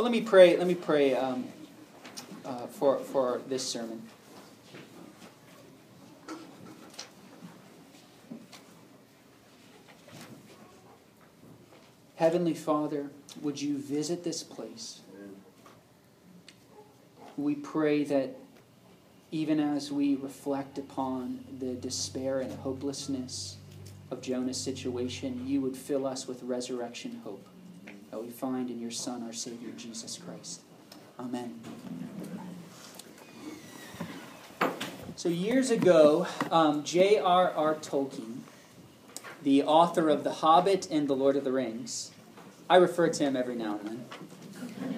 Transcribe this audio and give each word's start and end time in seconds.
Well, 0.00 0.10
let 0.10 0.12
me 0.12 0.22
pray. 0.22 0.56
Let 0.56 0.66
me 0.66 0.74
pray 0.74 1.14
um, 1.14 1.44
uh, 2.46 2.68
for 2.68 3.00
for 3.00 3.42
this 3.50 3.62
sermon. 3.62 4.00
Heavenly 12.16 12.54
Father, 12.54 13.10
would 13.42 13.60
you 13.60 13.76
visit 13.76 14.24
this 14.24 14.42
place? 14.42 15.00
We 17.36 17.54
pray 17.54 18.02
that 18.04 18.36
even 19.30 19.60
as 19.60 19.92
we 19.92 20.14
reflect 20.14 20.78
upon 20.78 21.44
the 21.58 21.74
despair 21.74 22.40
and 22.40 22.50
hopelessness 22.60 23.58
of 24.10 24.22
Jonah's 24.22 24.56
situation, 24.56 25.46
you 25.46 25.60
would 25.60 25.76
fill 25.76 26.06
us 26.06 26.26
with 26.26 26.42
resurrection 26.42 27.20
hope 27.22 27.46
that 28.10 28.22
we 28.22 28.30
find 28.30 28.70
in 28.70 28.80
your 28.80 28.90
Son, 28.90 29.22
our 29.22 29.32
Savior, 29.32 29.70
Jesus 29.76 30.18
Christ. 30.18 30.60
Amen. 31.18 31.60
So, 35.16 35.28
years 35.28 35.70
ago, 35.70 36.26
um, 36.50 36.82
J.R.R. 36.82 37.74
Tolkien 37.76 38.40
the 39.42 39.62
author 39.62 40.08
of 40.08 40.24
The 40.24 40.32
Hobbit 40.32 40.88
and 40.90 41.08
The 41.08 41.14
Lord 41.14 41.36
of 41.36 41.44
the 41.44 41.52
Rings. 41.52 42.10
I 42.68 42.76
refer 42.76 43.08
to 43.08 43.24
him 43.24 43.36
every 43.36 43.54
now 43.54 43.80
and 43.84 44.04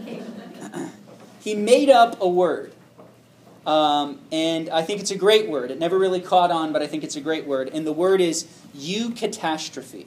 then. 0.04 0.92
he 1.40 1.54
made 1.54 1.88
up 1.88 2.20
a 2.20 2.28
word. 2.28 2.72
Um, 3.64 4.18
and 4.32 4.68
I 4.70 4.82
think 4.82 5.00
it's 5.00 5.12
a 5.12 5.16
great 5.16 5.48
word. 5.48 5.70
It 5.70 5.78
never 5.78 5.96
really 5.98 6.20
caught 6.20 6.50
on, 6.50 6.72
but 6.72 6.82
I 6.82 6.88
think 6.88 7.04
it's 7.04 7.14
a 7.14 7.20
great 7.20 7.46
word. 7.46 7.70
And 7.72 7.86
the 7.86 7.92
word 7.92 8.20
is 8.20 8.48
eucatastrophe. 8.76 10.06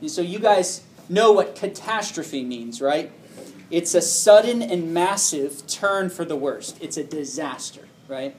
And 0.00 0.10
so 0.10 0.22
you 0.22 0.38
guys 0.38 0.82
know 1.10 1.32
what 1.32 1.54
catastrophe 1.54 2.42
means, 2.42 2.80
right? 2.80 3.10
It's 3.70 3.94
a 3.94 4.00
sudden 4.00 4.62
and 4.62 4.94
massive 4.94 5.66
turn 5.66 6.08
for 6.08 6.24
the 6.24 6.36
worst. 6.36 6.78
It's 6.80 6.96
a 6.96 7.04
disaster, 7.04 7.86
right? 8.08 8.34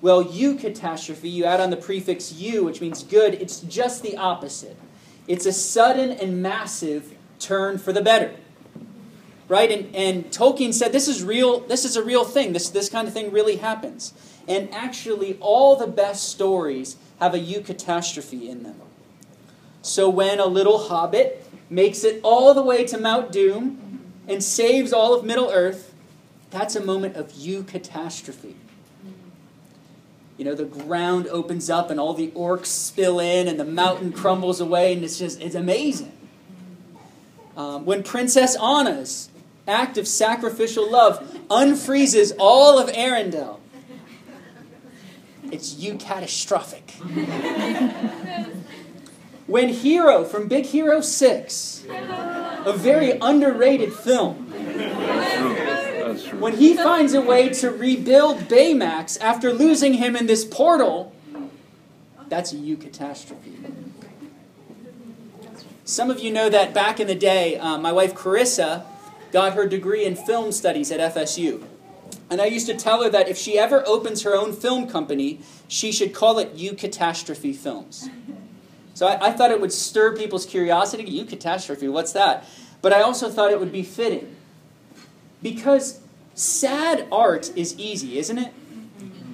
Well, 0.00 0.24
eucatastrophe, 0.24 1.30
you 1.30 1.44
add 1.44 1.60
on 1.60 1.70
the 1.70 1.76
prefix 1.76 2.32
you, 2.32 2.64
which 2.64 2.80
means 2.80 3.02
good, 3.02 3.34
it's 3.34 3.60
just 3.60 4.02
the 4.02 4.16
opposite. 4.16 4.76
It's 5.26 5.46
a 5.46 5.52
sudden 5.52 6.10
and 6.10 6.42
massive 6.42 7.14
turn 7.38 7.78
for 7.78 7.92
the 7.92 8.02
better. 8.02 8.34
Right? 9.48 9.70
And, 9.72 9.94
and 9.94 10.24
Tolkien 10.26 10.74
said 10.74 10.92
this 10.92 11.08
is 11.08 11.22
real, 11.22 11.60
this 11.60 11.84
is 11.84 11.96
a 11.96 12.02
real 12.02 12.24
thing. 12.24 12.52
This, 12.52 12.68
this 12.68 12.88
kind 12.88 13.08
of 13.08 13.14
thing 13.14 13.32
really 13.32 13.56
happens. 13.56 14.12
And 14.46 14.72
actually, 14.72 15.36
all 15.40 15.74
the 15.74 15.86
best 15.86 16.28
stories 16.28 16.96
have 17.18 17.34
a 17.34 17.38
eucatastrophe 17.38 18.48
in 18.48 18.62
them. 18.62 18.80
So 19.82 20.08
when 20.08 20.38
a 20.38 20.46
little 20.46 20.88
hobbit 20.88 21.47
makes 21.70 22.04
it 22.04 22.20
all 22.22 22.54
the 22.54 22.62
way 22.62 22.84
to 22.84 22.98
Mount 22.98 23.32
Doom 23.32 24.00
and 24.26 24.42
saves 24.42 24.92
all 24.92 25.14
of 25.14 25.24
Middle 25.24 25.50
Earth, 25.50 25.94
that's 26.50 26.76
a 26.76 26.84
moment 26.84 27.16
of 27.16 27.32
eucatastrophe. 27.32 28.54
You 30.36 30.44
know, 30.44 30.54
the 30.54 30.64
ground 30.64 31.26
opens 31.26 31.68
up 31.68 31.90
and 31.90 31.98
all 31.98 32.14
the 32.14 32.28
orcs 32.28 32.66
spill 32.66 33.18
in 33.18 33.48
and 33.48 33.58
the 33.58 33.64
mountain 33.64 34.12
crumbles 34.12 34.60
away, 34.60 34.92
and 34.92 35.02
it's 35.02 35.18
just, 35.18 35.40
it's 35.40 35.56
amazing. 35.56 36.12
Um, 37.56 37.84
when 37.84 38.04
Princess 38.04 38.54
Anna's 38.56 39.30
act 39.66 39.98
of 39.98 40.06
sacrificial 40.06 40.88
love 40.90 41.18
unfreezes 41.50 42.32
all 42.38 42.78
of 42.78 42.88
Arendelle, 42.90 43.58
it's 45.50 45.74
eucatastrophic. 45.74 46.94
when 49.48 49.70
Hiro 49.70 50.24
from 50.24 50.46
Big 50.46 50.66
Hero 50.66 51.00
6, 51.00 51.84
a 51.88 52.74
very 52.76 53.12
underrated 53.12 53.94
film, 53.94 54.34
when 56.38 56.56
he 56.58 56.76
finds 56.76 57.14
a 57.14 57.22
way 57.22 57.48
to 57.48 57.70
rebuild 57.70 58.40
Baymax 58.40 59.18
after 59.20 59.52
losing 59.52 59.94
him 59.94 60.14
in 60.14 60.26
this 60.26 60.44
portal, 60.44 61.14
that's 62.28 62.52
a 62.52 62.56
eucatastrophe. 62.56 63.72
Some 65.84 66.10
of 66.10 66.20
you 66.20 66.30
know 66.30 66.50
that 66.50 66.74
back 66.74 67.00
in 67.00 67.06
the 67.06 67.14
day, 67.14 67.56
uh, 67.56 67.78
my 67.78 67.90
wife 67.90 68.14
Carissa 68.14 68.84
got 69.32 69.54
her 69.54 69.66
degree 69.66 70.04
in 70.04 70.14
film 70.14 70.52
studies 70.52 70.92
at 70.92 71.14
FSU. 71.14 71.64
And 72.30 72.42
I 72.42 72.46
used 72.46 72.66
to 72.66 72.74
tell 72.74 73.02
her 73.02 73.08
that 73.08 73.28
if 73.28 73.38
she 73.38 73.58
ever 73.58 73.82
opens 73.86 74.22
her 74.22 74.36
own 74.36 74.52
film 74.52 74.86
company, 74.86 75.40
she 75.66 75.90
should 75.90 76.12
call 76.12 76.38
it 76.38 76.54
Eucatastrophe 76.54 77.56
Films. 77.56 78.10
So 78.98 79.06
I, 79.06 79.28
I 79.28 79.30
thought 79.30 79.52
it 79.52 79.60
would 79.60 79.72
stir 79.72 80.16
people's 80.16 80.44
curiosity. 80.44 81.04
Eucatastrophe, 81.04 81.88
what's 81.88 82.10
that? 82.14 82.44
But 82.82 82.92
I 82.92 83.00
also 83.00 83.30
thought 83.30 83.52
it 83.52 83.60
would 83.60 83.70
be 83.70 83.84
fitting. 83.84 84.34
Because 85.40 86.00
sad 86.34 87.06
art 87.12 87.56
is 87.56 87.78
easy, 87.78 88.18
isn't 88.18 88.38
it? 88.38 88.52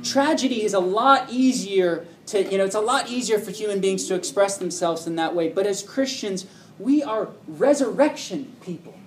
Tragedy 0.03 0.65
is 0.65 0.75
a 0.75 0.81
lot 0.81 1.31
easier 1.31 2.07
to, 2.27 2.45
you 2.45 2.59
know, 2.59 2.67
it's 2.67 2.75
a 2.75 2.81
lot 2.81 3.09
easier 3.09 3.39
for 3.39 3.53
human 3.53 3.81
beings 3.81 4.07
to 4.09 4.15
express 4.15 4.59
themselves 4.59 5.07
in 5.07 5.17
that 5.17 5.35
way. 5.35 5.49
But 5.49 5.67
as 5.67 5.83
Christians, 5.83 6.45
we 6.79 7.03
are 7.03 7.31
resurrection 7.49 8.55
people. 8.61 8.99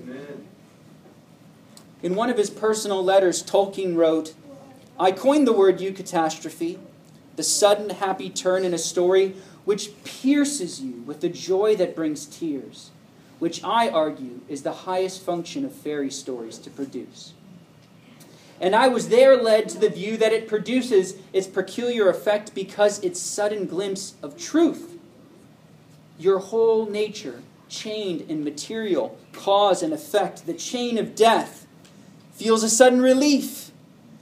Amen. 0.00 0.46
In 2.04 2.14
one 2.14 2.30
of 2.30 2.36
his 2.36 2.50
personal 2.50 3.02
letters, 3.02 3.42
Tolkien 3.42 3.96
wrote, 3.96 4.32
I 4.96 5.10
coined 5.10 5.48
the 5.48 5.52
word 5.52 5.80
eucatastrophe, 5.80 6.78
the 7.34 7.42
sudden 7.42 7.90
happy 7.90 8.30
turn 8.30 8.64
in 8.64 8.72
a 8.72 8.78
story 8.78 9.34
which 9.68 9.90
pierces 10.02 10.80
you 10.80 11.02
with 11.06 11.20
the 11.20 11.28
joy 11.28 11.76
that 11.76 11.94
brings 11.94 12.24
tears 12.24 12.90
which 13.38 13.62
I 13.62 13.88
argue 13.88 14.40
is 14.48 14.62
the 14.62 14.72
highest 14.72 15.22
function 15.22 15.64
of 15.64 15.72
fairy 15.72 16.10
stories 16.10 16.58
to 16.58 16.70
produce. 16.70 17.34
And 18.60 18.74
I 18.74 18.88
was 18.88 19.08
there 19.08 19.36
led 19.36 19.68
to 19.68 19.78
the 19.78 19.88
view 19.88 20.16
that 20.16 20.32
it 20.32 20.48
produces 20.48 21.14
its 21.32 21.46
peculiar 21.46 22.08
effect 22.08 22.54
because 22.54 22.98
its 23.00 23.20
sudden 23.20 23.66
glimpse 23.66 24.14
of 24.22 24.36
truth. 24.36 24.98
Your 26.18 26.40
whole 26.40 26.86
nature, 26.86 27.42
chained 27.68 28.22
in 28.22 28.42
material, 28.42 29.16
cause 29.32 29.82
and 29.82 29.92
effect, 29.92 30.46
the 30.46 30.54
chain 30.54 30.98
of 30.98 31.14
death, 31.14 31.66
feels 32.32 32.64
a 32.64 32.70
sudden 32.70 33.00
relief, 33.00 33.70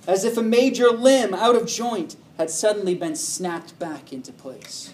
as 0.07 0.25
if 0.25 0.37
a 0.37 0.43
major 0.43 0.91
limb 0.91 1.33
out 1.33 1.57
of 1.57 1.67
joint 1.67 2.17
had 2.37 2.51
suddenly 2.51 2.95
been 2.95 3.17
snapped 3.17 3.79
back 3.79 4.13
into 4.13 4.33
place. 4.33 4.93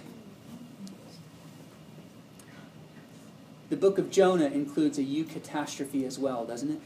The 3.73 3.79
book 3.79 3.97
of 3.97 4.11
Jonah 4.11 4.49
includes 4.49 4.99
a 4.99 5.03
you 5.03 5.25
eucatastrophe 5.25 6.07
as 6.07 6.19
well, 6.19 6.45
doesn't 6.45 6.73
it? 6.73 6.81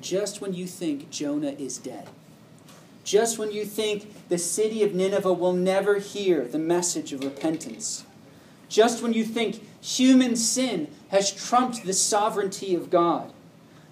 Just 0.00 0.40
when 0.40 0.52
you 0.52 0.66
think 0.66 1.08
Jonah 1.08 1.52
is 1.52 1.78
dead, 1.78 2.08
just 3.04 3.38
when 3.38 3.52
you 3.52 3.64
think 3.64 4.28
the 4.28 4.36
city 4.36 4.82
of 4.82 4.92
Nineveh 4.92 5.32
will 5.32 5.52
never 5.52 6.00
hear 6.00 6.48
the 6.48 6.58
message 6.58 7.12
of 7.12 7.22
repentance, 7.22 8.04
just 8.68 9.04
when 9.04 9.12
you 9.12 9.24
think 9.24 9.64
human 9.80 10.34
sin 10.34 10.88
has 11.10 11.30
trumped 11.30 11.84
the 11.84 11.92
sovereignty 11.92 12.74
of 12.74 12.90
God, 12.90 13.32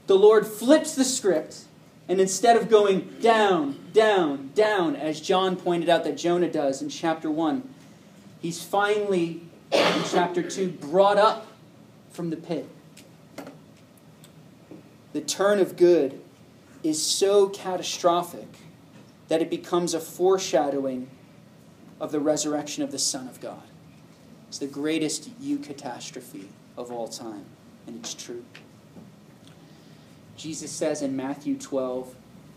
the 0.08 0.18
Lord 0.18 0.44
flips 0.44 0.96
the 0.96 1.04
script, 1.04 1.66
and 2.08 2.20
instead 2.20 2.56
of 2.56 2.68
going 2.68 3.18
down, 3.20 3.78
down, 3.92 4.50
down, 4.56 4.96
as 4.96 5.20
John 5.20 5.54
pointed 5.54 5.88
out 5.88 6.02
that 6.02 6.16
Jonah 6.16 6.50
does 6.50 6.82
in 6.82 6.88
chapter 6.88 7.30
1, 7.30 7.62
he's 8.40 8.60
finally, 8.60 9.42
in 9.70 10.02
chapter 10.10 10.42
2, 10.42 10.68
brought 10.68 11.16
up 11.16 11.46
from 12.12 12.30
the 12.30 12.36
pit. 12.36 12.68
The 15.12 15.20
turn 15.20 15.58
of 15.58 15.76
good 15.76 16.20
is 16.82 17.04
so 17.04 17.48
catastrophic 17.48 18.48
that 19.28 19.42
it 19.42 19.50
becomes 19.50 19.94
a 19.94 20.00
foreshadowing 20.00 21.08
of 22.00 22.12
the 22.12 22.20
resurrection 22.20 22.82
of 22.82 22.90
the 22.90 22.98
Son 22.98 23.28
of 23.28 23.40
God. 23.40 23.62
It's 24.48 24.58
the 24.58 24.66
greatest 24.66 25.40
eucatastrophe 25.40 26.46
of 26.76 26.90
all 26.90 27.08
time, 27.08 27.44
and 27.86 27.96
it's 27.96 28.14
true. 28.14 28.44
Jesus 30.36 30.70
says 30.70 31.02
in 31.02 31.14
Matthew 31.14 31.56
12, 31.56 32.14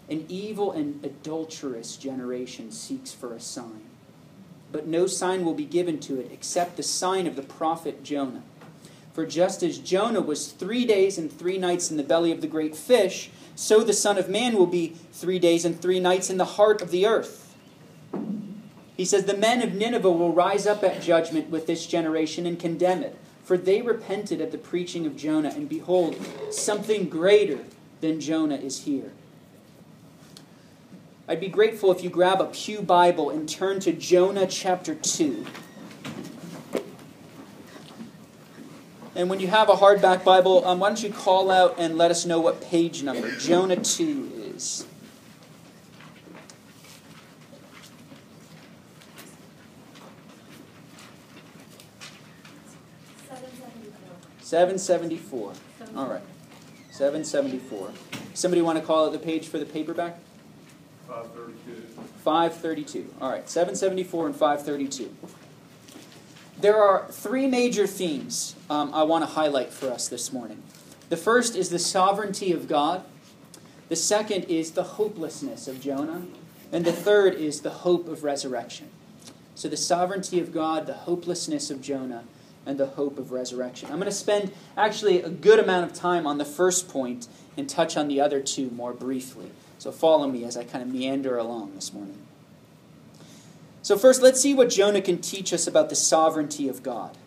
An 0.10 0.26
evil 0.28 0.72
and 0.72 1.04
adulterous 1.06 1.98
generation 1.98 2.72
seeks 2.72 3.14
for 3.14 3.34
a 3.34 3.40
sign, 3.40 3.84
but 4.72 4.88
no 4.88 5.08
sign 5.08 5.46
will 5.46 5.54
be 5.54 5.66
given 5.66 6.00
to 6.02 6.20
it 6.20 6.32
except 6.32 6.78
the 6.78 6.84
sign 6.84 7.28
of 7.28 7.36
the 7.36 7.44
prophet 7.44 8.04
Jonah. 8.04 8.44
For 9.16 9.26
just 9.26 9.64
as 9.64 9.78
Jonah 9.78 10.20
was 10.20 10.52
three 10.52 10.86
days 10.86 11.18
and 11.18 11.32
three 11.32 11.58
nights 11.58 11.90
in 11.90 11.96
the 11.96 12.04
belly 12.04 12.34
of 12.34 12.42
the 12.42 12.48
great 12.48 12.76
fish, 12.76 13.30
so 13.56 13.80
the 13.80 13.94
Son 13.94 14.18
of 14.18 14.28
Man 14.28 14.58
will 14.58 14.68
be 14.68 14.98
three 15.14 15.40
days 15.40 15.64
and 15.64 15.82
three 15.82 16.02
nights 16.02 16.30
in 16.30 16.36
the 16.36 16.44
heart 16.44 16.82
of 16.82 16.92
the 16.92 17.08
earth. 17.08 17.56
He 18.98 19.06
says, 19.06 19.24
The 19.24 19.38
men 19.38 19.62
of 19.62 19.74
Nineveh 19.74 20.12
will 20.12 20.34
rise 20.34 20.68
up 20.68 20.84
at 20.84 21.02
judgment 21.02 21.50
with 21.50 21.66
this 21.66 21.86
generation 21.86 22.46
and 22.46 22.60
condemn 22.60 23.04
it, 23.04 23.18
for 23.42 23.58
they 23.58 23.82
repented 23.82 24.42
at 24.42 24.52
the 24.52 24.58
preaching 24.58 25.06
of 25.06 25.16
Jonah, 25.16 25.54
and 25.56 25.70
behold, 25.70 26.18
something 26.52 27.08
greater 27.08 27.60
than 28.02 28.20
Jonah 28.20 28.58
is 28.58 28.84
here. 28.84 29.14
I'd 31.26 31.40
be 31.40 31.48
grateful 31.48 31.90
if 31.90 32.04
you 32.04 32.10
grab 32.10 32.42
a 32.42 32.48
Pew 32.48 32.82
Bible 32.82 33.30
and 33.30 33.48
turn 33.48 33.80
to 33.80 33.94
Jonah 33.94 34.46
chapter 34.46 34.94
2. 34.94 35.46
And 39.16 39.30
when 39.30 39.40
you 39.40 39.48
have 39.48 39.70
a 39.70 39.76
hardback 39.76 40.26
Bible, 40.26 40.66
um, 40.68 40.80
why 40.80 40.90
don't 40.90 41.02
you 41.02 41.12
call 41.12 41.50
out 41.50 41.76
and 41.78 41.98
let 41.98 42.12
us 42.12 42.26
know 42.26 42.42
what 42.42 42.62
page 42.62 43.02
number 43.02 43.32
Jonah 43.38 43.78
2 43.78 44.52
is? 44.56 44.86
Seven 54.42 54.78
seventy 54.78 55.18
four. 55.18 55.54
All 55.96 56.08
right, 56.08 56.22
seven 56.92 57.24
seventy 57.24 57.58
four. 57.58 57.92
Somebody 58.36 58.62
want 58.62 58.78
to 58.78 58.86
call 58.86 59.08
out 59.08 59.12
the 59.12 59.18
page 59.20 59.48
for 59.48 59.58
the 59.58 59.66
paperback? 59.66 60.20
Five 61.08 61.28
thirty-two. 61.34 61.82
532. 62.24 63.14
All 63.22 63.30
right, 63.32 63.50
774 63.50 64.28
and 64.28 64.36
532. 64.36 65.16
There 66.66 66.82
are 66.82 67.06
three 67.12 67.46
major 67.46 67.86
themes 67.86 68.56
um, 68.72 68.92
I 68.92 69.04
want 69.04 69.22
to 69.22 69.30
highlight 69.30 69.72
for 69.72 69.92
us 69.92 70.08
this 70.08 70.34
morning. 70.34 70.64
The 71.10 71.16
first 71.16 71.56
is 71.56 71.70
the 71.70 71.78
sovereignty 71.78 72.52
of 72.52 72.68
God, 72.68 73.06
the 73.88 73.96
second 73.96 74.46
is 74.46 74.72
the 74.72 74.82
hopelessness 74.82 75.68
of 75.68 75.80
Jonah, 75.80 76.24
and 76.72 76.84
the 76.84 76.92
third 76.92 77.36
is 77.36 77.62
the 77.62 77.70
hope 77.70 78.08
of 78.08 78.24
resurrection. 78.24 78.90
So, 79.54 79.68
the 79.68 79.78
sovereignty 79.78 80.40
of 80.40 80.52
God, 80.52 80.88
the 80.88 80.94
hopelessness 80.94 81.70
of 81.70 81.84
Jonah, 81.84 82.24
and 82.66 82.80
the 82.80 82.88
hope 82.88 83.20
of 83.20 83.32
resurrection. 83.32 83.92
I'm 83.92 83.98
going 83.98 84.06
to 84.06 84.12
spend 84.12 84.52
actually 84.76 85.22
a 85.22 85.30
good 85.30 85.60
amount 85.60 85.92
of 85.92 85.96
time 85.96 86.26
on 86.26 86.40
the 86.40 86.46
first 86.46 86.90
point 86.90 87.28
and 87.56 87.70
touch 87.70 87.96
on 87.96 88.08
the 88.08 88.20
other 88.20 88.42
two 88.42 88.72
more 88.72 88.92
briefly. 88.92 89.52
So 89.78 89.92
follow 89.92 90.28
me 90.28 90.44
as 90.44 90.58
I 90.58 90.64
kind 90.64 90.82
of 90.82 90.92
meander 90.92 91.38
along 91.38 91.76
this 91.76 91.94
morning. 91.94 92.26
So, 93.86 94.00
first, 94.00 94.24
let's 94.24 94.42
see 94.42 94.56
what 94.56 94.72
Jonah 94.72 95.00
can 95.00 95.20
teach 95.20 95.54
us 95.54 95.68
about 95.68 95.90
the 95.90 95.96
sovereignty 95.96 96.68
of 96.68 96.82
God. 96.82 97.20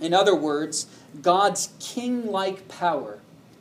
In 0.00 0.14
other 0.14 0.34
words, 0.34 0.86
God's 1.20 1.74
king 1.78 2.26
like 2.32 2.68
power 2.68 3.18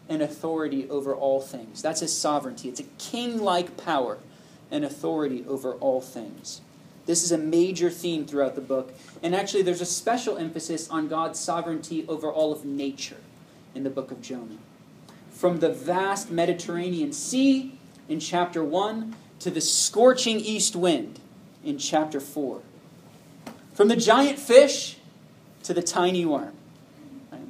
and 0.08 0.22
authority 0.22 0.90
over 0.90 1.14
all 1.14 1.42
things. 1.42 1.82
That's 1.82 2.00
his 2.00 2.18
sovereignty. 2.18 2.70
It's 2.70 2.80
a 2.80 2.86
king 2.98 3.42
like 3.42 3.76
power 3.76 4.20
and 4.72 4.86
authority 4.86 5.44
over 5.50 5.74
all 5.74 6.00
things. 6.00 6.62
This 7.08 7.26
is 7.26 7.34
a 7.34 7.38
major 7.38 7.90
theme 7.90 8.26
throughout 8.26 8.56
the 8.56 8.62
book. 8.62 8.94
And 9.22 9.36
actually, 9.36 9.64
there's 9.64 9.82
a 9.82 9.86
special 9.86 10.38
emphasis 10.38 10.90
on 10.90 11.10
God's 11.10 11.42
sovereignty 11.42 12.06
over 12.08 12.32
all 12.32 12.54
of 12.54 12.64
nature 12.64 13.20
in 13.76 13.84
the 13.84 13.90
book 13.90 14.12
of 14.12 14.22
Jonah. 14.22 14.60
From 15.30 15.60
the 15.60 15.74
vast 15.74 16.32
Mediterranean 16.32 17.12
Sea 17.12 17.78
in 18.08 18.22
chapter 18.22 18.64
1 18.64 19.14
to 19.40 19.52
the 19.52 19.60
scorching 19.60 20.40
east 20.40 20.74
wind 20.74 21.20
in 21.64 21.78
chapter 21.78 22.20
4. 22.20 22.62
From 23.74 23.88
the 23.88 23.96
giant 23.96 24.40
fish 24.40 24.98
to 25.64 25.74
the 25.74 25.82
tiny 25.82 26.26
worm. 26.26 26.54
Right? 27.32 27.42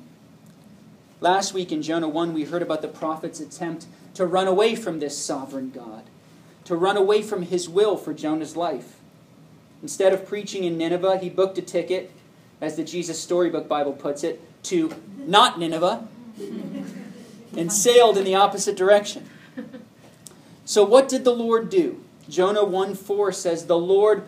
Last 1.20 1.54
week 1.54 1.72
in 1.72 1.82
Jonah 1.82 2.08
1, 2.08 2.34
we 2.34 2.46
heard 2.46 2.62
about 2.62 2.82
the 2.82 2.88
prophet's 2.88 3.40
attempt 3.40 3.86
to 4.14 4.26
run 4.26 4.48
away 4.48 4.76
from 4.76 5.00
this 5.00 5.18
sovereign 5.18 5.72
God, 5.72 6.04
to 6.66 6.76
run 6.76 6.98
away 6.98 7.22
from 7.22 7.44
his 7.44 7.68
will 7.68 7.98
for 7.98 8.14
Jonah's 8.14 8.56
life. 8.56 9.00
Instead 9.82 10.14
of 10.14 10.26
preaching 10.28 10.64
in 10.64 10.78
Nineveh, 10.78 11.18
he 11.18 11.30
booked 11.30 11.58
a 11.58 11.62
ticket, 11.62 12.12
as 12.62 12.76
the 12.76 12.84
Jesus 12.84 13.20
Storybook 13.20 13.68
Bible 13.68 13.94
puts 13.94 14.24
it, 14.24 14.42
to 14.64 14.94
not 15.18 15.60
Nineveh 15.60 16.08
and 17.58 17.72
sailed 17.72 18.18
in 18.18 18.24
the 18.24 18.36
opposite 18.36 18.76
direction. 18.76 19.30
So, 20.66 20.84
what 20.84 21.10
did 21.10 21.24
the 21.24 21.36
Lord 21.36 21.70
do? 21.70 22.03
Jonah 22.34 22.66
1 22.66 22.96
4 22.96 23.32
says, 23.32 23.68
The 23.68 23.78
Lord 23.78 24.24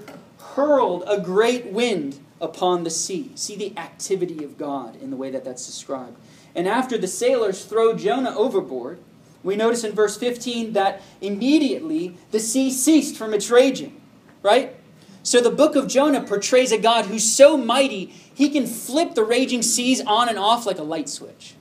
hurled 0.54 1.04
a 1.08 1.20
great 1.20 1.66
wind 1.66 2.20
upon 2.40 2.84
the 2.84 2.92
sea. 2.92 3.32
See 3.34 3.56
the 3.56 3.76
activity 3.80 4.44
of 4.44 4.60
God 4.60 4.96
in 5.02 5.10
the 5.10 5.16
way 5.16 5.32
that 5.32 5.44
that's 5.44 5.66
described. 5.66 6.16
And 6.54 6.68
after 6.68 7.00
the 7.00 7.08
sailors 7.08 7.66
throw 7.66 7.96
Jonah 7.98 8.36
overboard, 8.38 9.00
we 9.44 9.56
notice 9.56 9.84
in 9.84 9.94
verse 9.94 10.18
15 10.18 10.74
that 10.74 11.02
immediately 11.20 12.16
the 12.30 12.40
sea 12.40 12.70
ceased 12.70 13.18
from 13.18 13.34
its 13.34 13.50
raging. 13.50 14.00
Right? 14.44 14.76
So 15.24 15.42
the 15.42 15.50
book 15.50 15.76
of 15.76 15.88
Jonah 15.88 16.22
portrays 16.22 16.72
a 16.72 16.78
God 16.78 17.06
who's 17.06 17.28
so 17.28 17.58
mighty, 17.58 18.14
he 18.36 18.50
can 18.50 18.68
flip 18.68 19.16
the 19.16 19.24
raging 19.24 19.64
seas 19.64 20.00
on 20.02 20.30
and 20.30 20.38
off 20.38 20.68
like 20.68 20.78
a 20.78 20.84
light 20.84 21.10
switch. 21.10 21.56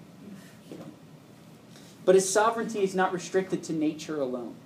But 2.04 2.16
his 2.16 2.28
sovereignty 2.28 2.82
is 2.82 2.94
not 2.94 3.14
restricted 3.14 3.62
to 3.64 3.72
nature 3.72 4.20
alone. 4.20 4.56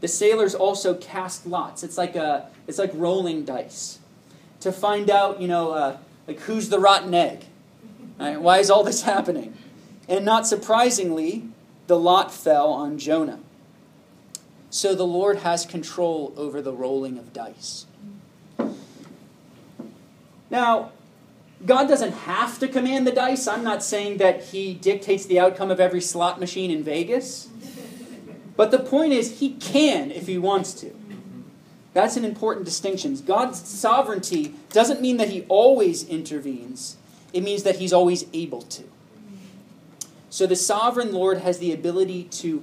The 0.00 0.08
sailors 0.08 0.54
also 0.54 0.94
cast 0.94 1.46
lots. 1.46 1.82
It's 1.82 1.98
like 1.98 2.16
a, 2.16 2.48
it's 2.66 2.78
like 2.78 2.90
rolling 2.94 3.44
dice 3.44 3.98
to 4.60 4.72
find 4.72 5.10
out, 5.10 5.40
you 5.40 5.48
know, 5.48 5.72
uh, 5.72 5.96
like 6.26 6.40
who's 6.40 6.68
the 6.68 6.78
rotten 6.78 7.14
egg. 7.14 7.44
Right? 8.18 8.40
Why 8.40 8.58
is 8.58 8.70
all 8.70 8.84
this 8.84 9.02
happening? 9.02 9.56
And 10.08 10.24
not 10.24 10.46
surprisingly, 10.46 11.44
the 11.86 11.98
lot 11.98 12.32
fell 12.32 12.68
on 12.68 12.98
Jonah. 12.98 13.40
So 14.70 14.94
the 14.94 15.06
Lord 15.06 15.38
has 15.38 15.66
control 15.66 16.32
over 16.36 16.62
the 16.62 16.72
rolling 16.72 17.18
of 17.18 17.32
dice. 17.32 17.86
Now, 20.50 20.92
God 21.66 21.88
doesn't 21.88 22.12
have 22.12 22.58
to 22.60 22.68
command 22.68 23.06
the 23.06 23.12
dice. 23.12 23.46
I'm 23.46 23.64
not 23.64 23.82
saying 23.82 24.18
that 24.18 24.44
He 24.44 24.74
dictates 24.74 25.26
the 25.26 25.38
outcome 25.38 25.70
of 25.70 25.80
every 25.80 26.00
slot 26.00 26.40
machine 26.40 26.70
in 26.70 26.82
Vegas. 26.82 27.48
But 28.60 28.72
the 28.72 28.78
point 28.78 29.14
is, 29.14 29.40
he 29.40 29.52
can 29.52 30.10
if 30.10 30.26
he 30.26 30.36
wants 30.36 30.74
to. 30.82 30.94
That's 31.94 32.18
an 32.18 32.26
important 32.26 32.66
distinction. 32.66 33.16
God's 33.24 33.58
sovereignty 33.58 34.54
doesn't 34.68 35.00
mean 35.00 35.16
that 35.16 35.30
he 35.30 35.46
always 35.48 36.06
intervenes, 36.06 36.98
it 37.32 37.42
means 37.42 37.62
that 37.62 37.76
he's 37.76 37.94
always 37.94 38.26
able 38.34 38.60
to. 38.60 38.82
So 40.28 40.46
the 40.46 40.56
sovereign 40.56 41.10
Lord 41.10 41.38
has 41.38 41.58
the 41.58 41.72
ability 41.72 42.24
to 42.24 42.62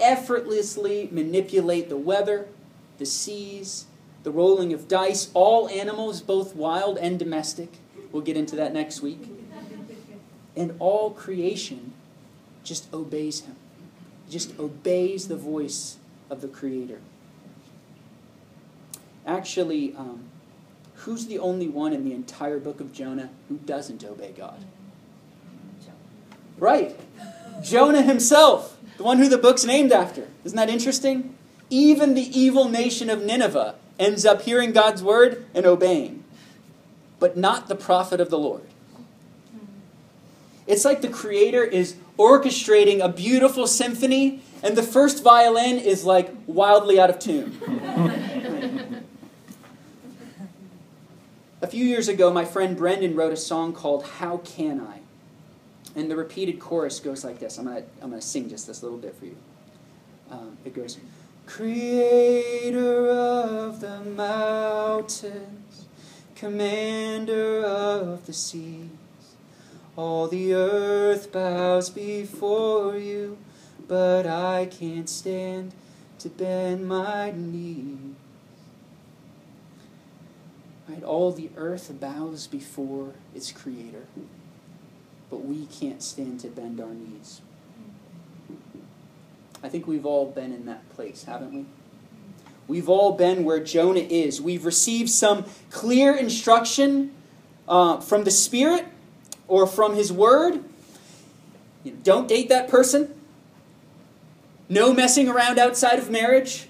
effortlessly 0.00 1.10
manipulate 1.12 1.90
the 1.90 1.98
weather, 1.98 2.48
the 2.96 3.04
seas, 3.04 3.84
the 4.22 4.30
rolling 4.30 4.72
of 4.72 4.88
dice, 4.88 5.30
all 5.34 5.68
animals, 5.68 6.22
both 6.22 6.56
wild 6.56 6.96
and 6.96 7.18
domestic. 7.18 7.74
We'll 8.10 8.22
get 8.22 8.38
into 8.38 8.56
that 8.56 8.72
next 8.72 9.02
week. 9.02 9.28
And 10.56 10.76
all 10.78 11.10
creation 11.10 11.92
just 12.64 12.90
obeys 12.94 13.40
him 13.40 13.56
just 14.30 14.58
obeys 14.58 15.28
the 15.28 15.36
voice 15.36 15.96
of 16.30 16.40
the 16.40 16.48
Creator. 16.48 17.00
Actually, 19.26 19.94
um, 19.96 20.24
who's 20.94 21.26
the 21.26 21.38
only 21.38 21.68
one 21.68 21.92
in 21.92 22.04
the 22.04 22.12
entire 22.12 22.58
book 22.58 22.80
of 22.80 22.92
Jonah 22.92 23.30
who 23.48 23.56
doesn't 23.58 24.04
obey 24.04 24.32
God? 24.36 24.64
Right. 26.58 26.98
Jonah 27.62 28.02
himself, 28.02 28.78
the 28.96 29.02
one 29.02 29.18
who 29.18 29.28
the 29.28 29.38
book's 29.38 29.64
named 29.64 29.92
after. 29.92 30.28
Isn't 30.44 30.56
that 30.56 30.70
interesting? 30.70 31.36
Even 31.68 32.14
the 32.14 32.38
evil 32.38 32.68
nation 32.68 33.10
of 33.10 33.22
Nineveh 33.22 33.74
ends 33.98 34.24
up 34.24 34.42
hearing 34.42 34.72
God's 34.72 35.02
word 35.02 35.44
and 35.54 35.66
obeying, 35.66 36.24
but 37.18 37.36
not 37.36 37.68
the 37.68 37.74
prophet 37.74 38.20
of 38.20 38.30
the 38.30 38.38
Lord. 38.38 38.62
It's 40.66 40.84
like 40.84 41.00
the 41.00 41.08
Creator 41.08 41.64
is 41.64 41.96
orchestrating 42.18 43.00
a 43.00 43.08
beautiful 43.08 43.66
symphony, 43.66 44.42
and 44.62 44.76
the 44.76 44.82
first 44.82 45.22
violin 45.22 45.78
is 45.78 46.04
like 46.04 46.30
wildly 46.46 46.98
out 46.98 47.10
of 47.10 47.18
tune. 47.18 49.04
a 51.62 51.66
few 51.66 51.84
years 51.84 52.08
ago, 52.08 52.32
my 52.32 52.44
friend 52.44 52.76
Brendan 52.76 53.14
wrote 53.14 53.32
a 53.32 53.36
song 53.36 53.72
called 53.72 54.04
How 54.04 54.38
Can 54.38 54.80
I? 54.80 55.00
And 55.94 56.10
the 56.10 56.16
repeated 56.16 56.58
chorus 56.58 56.98
goes 57.00 57.24
like 57.24 57.38
this. 57.38 57.58
I'm 57.58 57.66
going 57.66 57.82
to 57.82 57.88
I'm 58.02 58.10
to 58.10 58.20
sing 58.20 58.48
just 58.50 58.66
this 58.66 58.82
little 58.82 58.98
bit 58.98 59.14
for 59.14 59.26
you. 59.26 59.36
Um, 60.30 60.58
it 60.64 60.74
goes, 60.74 60.98
Creator 61.46 63.08
of 63.08 63.80
the 63.80 64.00
mountains, 64.00 65.86
commander 66.34 67.64
of 67.64 68.26
the 68.26 68.32
sea 68.32 68.90
all 69.96 70.28
the 70.28 70.52
earth 70.52 71.32
bows 71.32 71.88
before 71.88 72.96
you, 72.98 73.38
but 73.88 74.26
I 74.26 74.66
can't 74.66 75.08
stand 75.08 75.72
to 76.18 76.28
bend 76.28 76.86
my 76.86 77.32
knee. 77.34 77.96
Right? 80.86 81.02
All 81.02 81.32
the 81.32 81.48
earth 81.56 81.90
bows 81.98 82.46
before 82.46 83.14
its 83.34 83.50
creator, 83.50 84.04
but 85.30 85.38
we 85.38 85.66
can't 85.66 86.02
stand 86.02 86.40
to 86.40 86.48
bend 86.48 86.78
our 86.80 86.92
knees. 86.92 87.40
I 89.62 89.68
think 89.68 89.86
we've 89.86 90.06
all 90.06 90.26
been 90.26 90.52
in 90.52 90.66
that 90.66 90.88
place, 90.90 91.24
haven't 91.24 91.52
we? 91.54 91.64
We've 92.68 92.88
all 92.88 93.12
been 93.12 93.44
where 93.44 93.60
Jonah 93.60 94.00
is. 94.00 94.40
We've 94.40 94.64
received 94.64 95.08
some 95.08 95.46
clear 95.70 96.14
instruction 96.14 97.12
uh, 97.66 98.00
from 98.00 98.24
the 98.24 98.30
Spirit 98.30 98.86
or 99.48 99.66
from 99.66 99.94
his 99.94 100.12
word. 100.12 100.64
You 101.84 101.92
know, 101.92 101.98
don't 102.02 102.28
date 102.28 102.48
that 102.48 102.68
person. 102.68 103.14
No 104.68 104.92
messing 104.92 105.28
around 105.28 105.58
outside 105.58 105.98
of 105.98 106.10
marriage. 106.10 106.68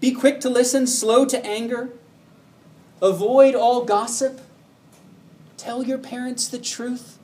Be 0.00 0.12
quick 0.12 0.40
to 0.40 0.50
listen, 0.50 0.86
slow 0.86 1.24
to 1.24 1.44
anger. 1.44 1.90
Avoid 3.00 3.54
all 3.54 3.84
gossip. 3.84 4.40
tell 5.56 5.82
your 5.84 5.98
parents 5.98 6.48
the 6.48 6.58
truth? 6.58 7.18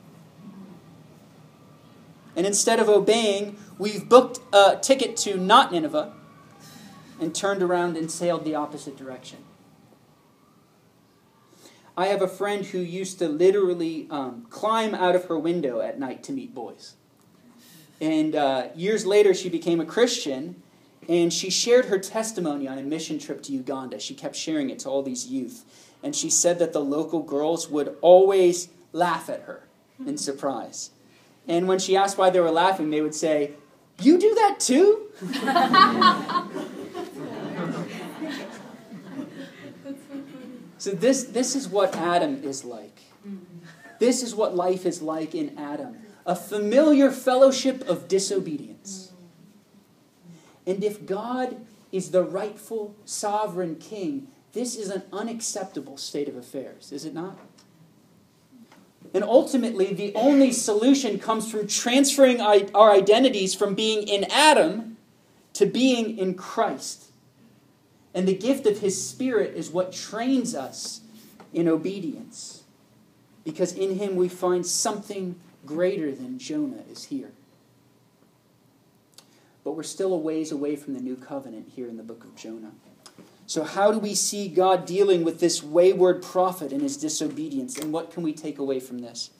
And 2.35 2.47
instead 2.47 2.79
of 2.79 2.87
obeying, 2.87 3.57
we've 3.77 4.07
booked 4.07 4.39
a 4.53 4.77
ticket 4.81 5.17
to 5.17 5.37
not 5.37 5.73
Nineveh 5.73 6.13
and 7.19 7.35
turned 7.35 7.61
around 7.61 7.97
and 7.97 8.09
sailed 8.09 8.45
the 8.45 8.55
opposite 8.55 8.95
direction. 8.95 9.39
I 11.99 12.07
have 12.07 12.21
a 12.21 12.29
friend 12.29 12.65
who 12.65 12.77
used 12.77 13.19
to 13.19 13.27
literally 13.27 14.07
um, 14.09 14.47
climb 14.49 14.95
out 14.95 15.17
of 15.17 15.25
her 15.25 15.37
window 15.37 15.81
at 15.81 15.99
night 15.99 16.23
to 16.23 16.31
meet 16.31 16.55
boys. 16.55 16.93
And 17.99 18.37
uh, 18.37 18.67
years 18.73 19.05
later, 19.05 19.33
she 19.33 19.49
became 19.49 19.81
a 19.81 19.85
Christian 19.85 20.63
and 21.09 21.33
she 21.33 21.49
shared 21.49 21.87
her 21.87 21.99
testimony 21.99 22.69
on 22.69 22.77
a 22.77 22.83
mission 22.83 23.19
trip 23.19 23.43
to 23.43 23.51
Uganda. 23.51 23.99
She 23.99 24.13
kept 24.13 24.37
sharing 24.37 24.69
it 24.69 24.79
to 24.79 24.89
all 24.89 25.03
these 25.03 25.27
youth. 25.27 25.65
And 26.01 26.15
she 26.15 26.29
said 26.29 26.57
that 26.59 26.71
the 26.71 26.79
local 26.79 27.21
girls 27.21 27.67
would 27.67 27.97
always 27.99 28.69
laugh 28.93 29.29
at 29.29 29.41
her 29.41 29.63
in 30.07 30.17
surprise. 30.17 30.91
And 31.49 31.67
when 31.67 31.79
she 31.79 31.97
asked 31.97 32.17
why 32.17 32.29
they 32.29 32.39
were 32.39 32.49
laughing, 32.49 32.91
they 32.91 33.01
would 33.01 33.13
say, 33.15 33.55
You 33.99 34.17
do 34.17 34.33
that 34.35 34.61
too? 34.61 35.07
So 40.79 40.91
this 40.91 41.25
this 41.25 41.55
is 41.55 41.67
what 41.67 41.95
Adam 41.95 42.43
is 42.43 42.65
like. 42.65 43.01
Mm-hmm. 43.27 43.65
This 43.99 44.23
is 44.23 44.33
what 44.33 44.55
life 44.55 44.85
is 44.85 45.01
like 45.01 45.35
in 45.35 45.57
Adam. 45.59 45.97
A 46.25 46.35
familiar 46.35 47.11
fellowship 47.11 47.87
of 47.87 48.07
disobedience. 48.07 49.11
Mm-hmm. 49.11 50.71
And 50.71 50.83
if 50.83 51.05
God 51.05 51.57
is 51.91 52.11
the 52.11 52.23
rightful 52.23 52.95
sovereign 53.03 53.75
king, 53.75 54.29
this 54.53 54.75
is 54.77 54.89
an 54.89 55.03
unacceptable 55.11 55.97
state 55.97 56.29
of 56.29 56.35
affairs, 56.35 56.91
is 56.91 57.03
it 57.05 57.13
not? 57.13 57.37
And 59.13 59.23
ultimately, 59.23 59.93
the 59.93 60.13
only 60.15 60.51
solution 60.51 61.19
comes 61.19 61.51
from 61.51 61.67
transferring 61.67 62.39
our 62.41 62.91
identities 62.91 63.55
from 63.55 63.73
being 63.73 64.07
in 64.07 64.25
Adam 64.31 64.97
to 65.53 65.65
being 65.65 66.17
in 66.17 66.35
Christ. 66.35 67.08
And 68.13 68.27
the 68.27 68.35
gift 68.35 68.65
of 68.65 68.79
His 68.79 69.03
Spirit 69.07 69.55
is 69.55 69.69
what 69.69 69.93
trains 69.93 70.55
us 70.55 71.01
in 71.53 71.67
obedience. 71.67 72.63
Because 73.43 73.73
in 73.73 73.97
Him 73.97 74.15
we 74.15 74.27
find 74.27 74.65
something 74.65 75.39
greater 75.65 76.11
than 76.13 76.39
Jonah 76.39 76.83
is 76.91 77.05
here. 77.05 77.31
But 79.63 79.71
we're 79.71 79.83
still 79.83 80.13
a 80.13 80.17
ways 80.17 80.51
away 80.51 80.75
from 80.75 80.93
the 80.93 81.01
new 81.01 81.15
covenant 81.15 81.71
here 81.75 81.87
in 81.87 81.97
the 81.97 82.03
book 82.03 82.23
of 82.23 82.35
Jonah. 82.35 82.71
So, 83.45 83.63
how 83.63 83.91
do 83.91 83.97
we 83.97 84.13
see 84.13 84.47
God 84.47 84.85
dealing 84.85 85.23
with 85.23 85.39
this 85.39 85.63
wayward 85.63 86.21
prophet 86.21 86.71
and 86.71 86.81
his 86.81 86.97
disobedience? 86.97 87.77
And 87.77 87.91
what 87.91 88.11
can 88.11 88.21
we 88.21 88.31
take 88.31 88.59
away 88.59 88.79
from 88.79 88.99
this? 88.99 89.31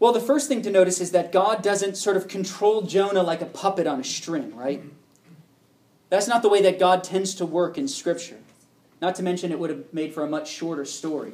Well, 0.00 0.12
the 0.12 0.20
first 0.20 0.48
thing 0.48 0.62
to 0.62 0.70
notice 0.70 1.00
is 1.00 1.12
that 1.12 1.30
God 1.30 1.62
doesn't 1.62 1.96
sort 1.96 2.16
of 2.16 2.26
control 2.26 2.82
Jonah 2.82 3.22
like 3.22 3.42
a 3.42 3.46
puppet 3.46 3.86
on 3.86 4.00
a 4.00 4.04
string, 4.04 4.56
right? 4.56 4.82
That's 6.10 6.26
not 6.26 6.42
the 6.42 6.48
way 6.48 6.60
that 6.62 6.78
God 6.78 7.02
tends 7.04 7.34
to 7.36 7.46
work 7.46 7.78
in 7.78 7.88
Scripture. 7.88 8.38
Not 9.00 9.14
to 9.14 9.22
mention, 9.22 9.50
it 9.50 9.58
would 9.58 9.70
have 9.70 9.94
made 9.94 10.12
for 10.12 10.24
a 10.24 10.28
much 10.28 10.50
shorter 10.50 10.84
story. 10.84 11.32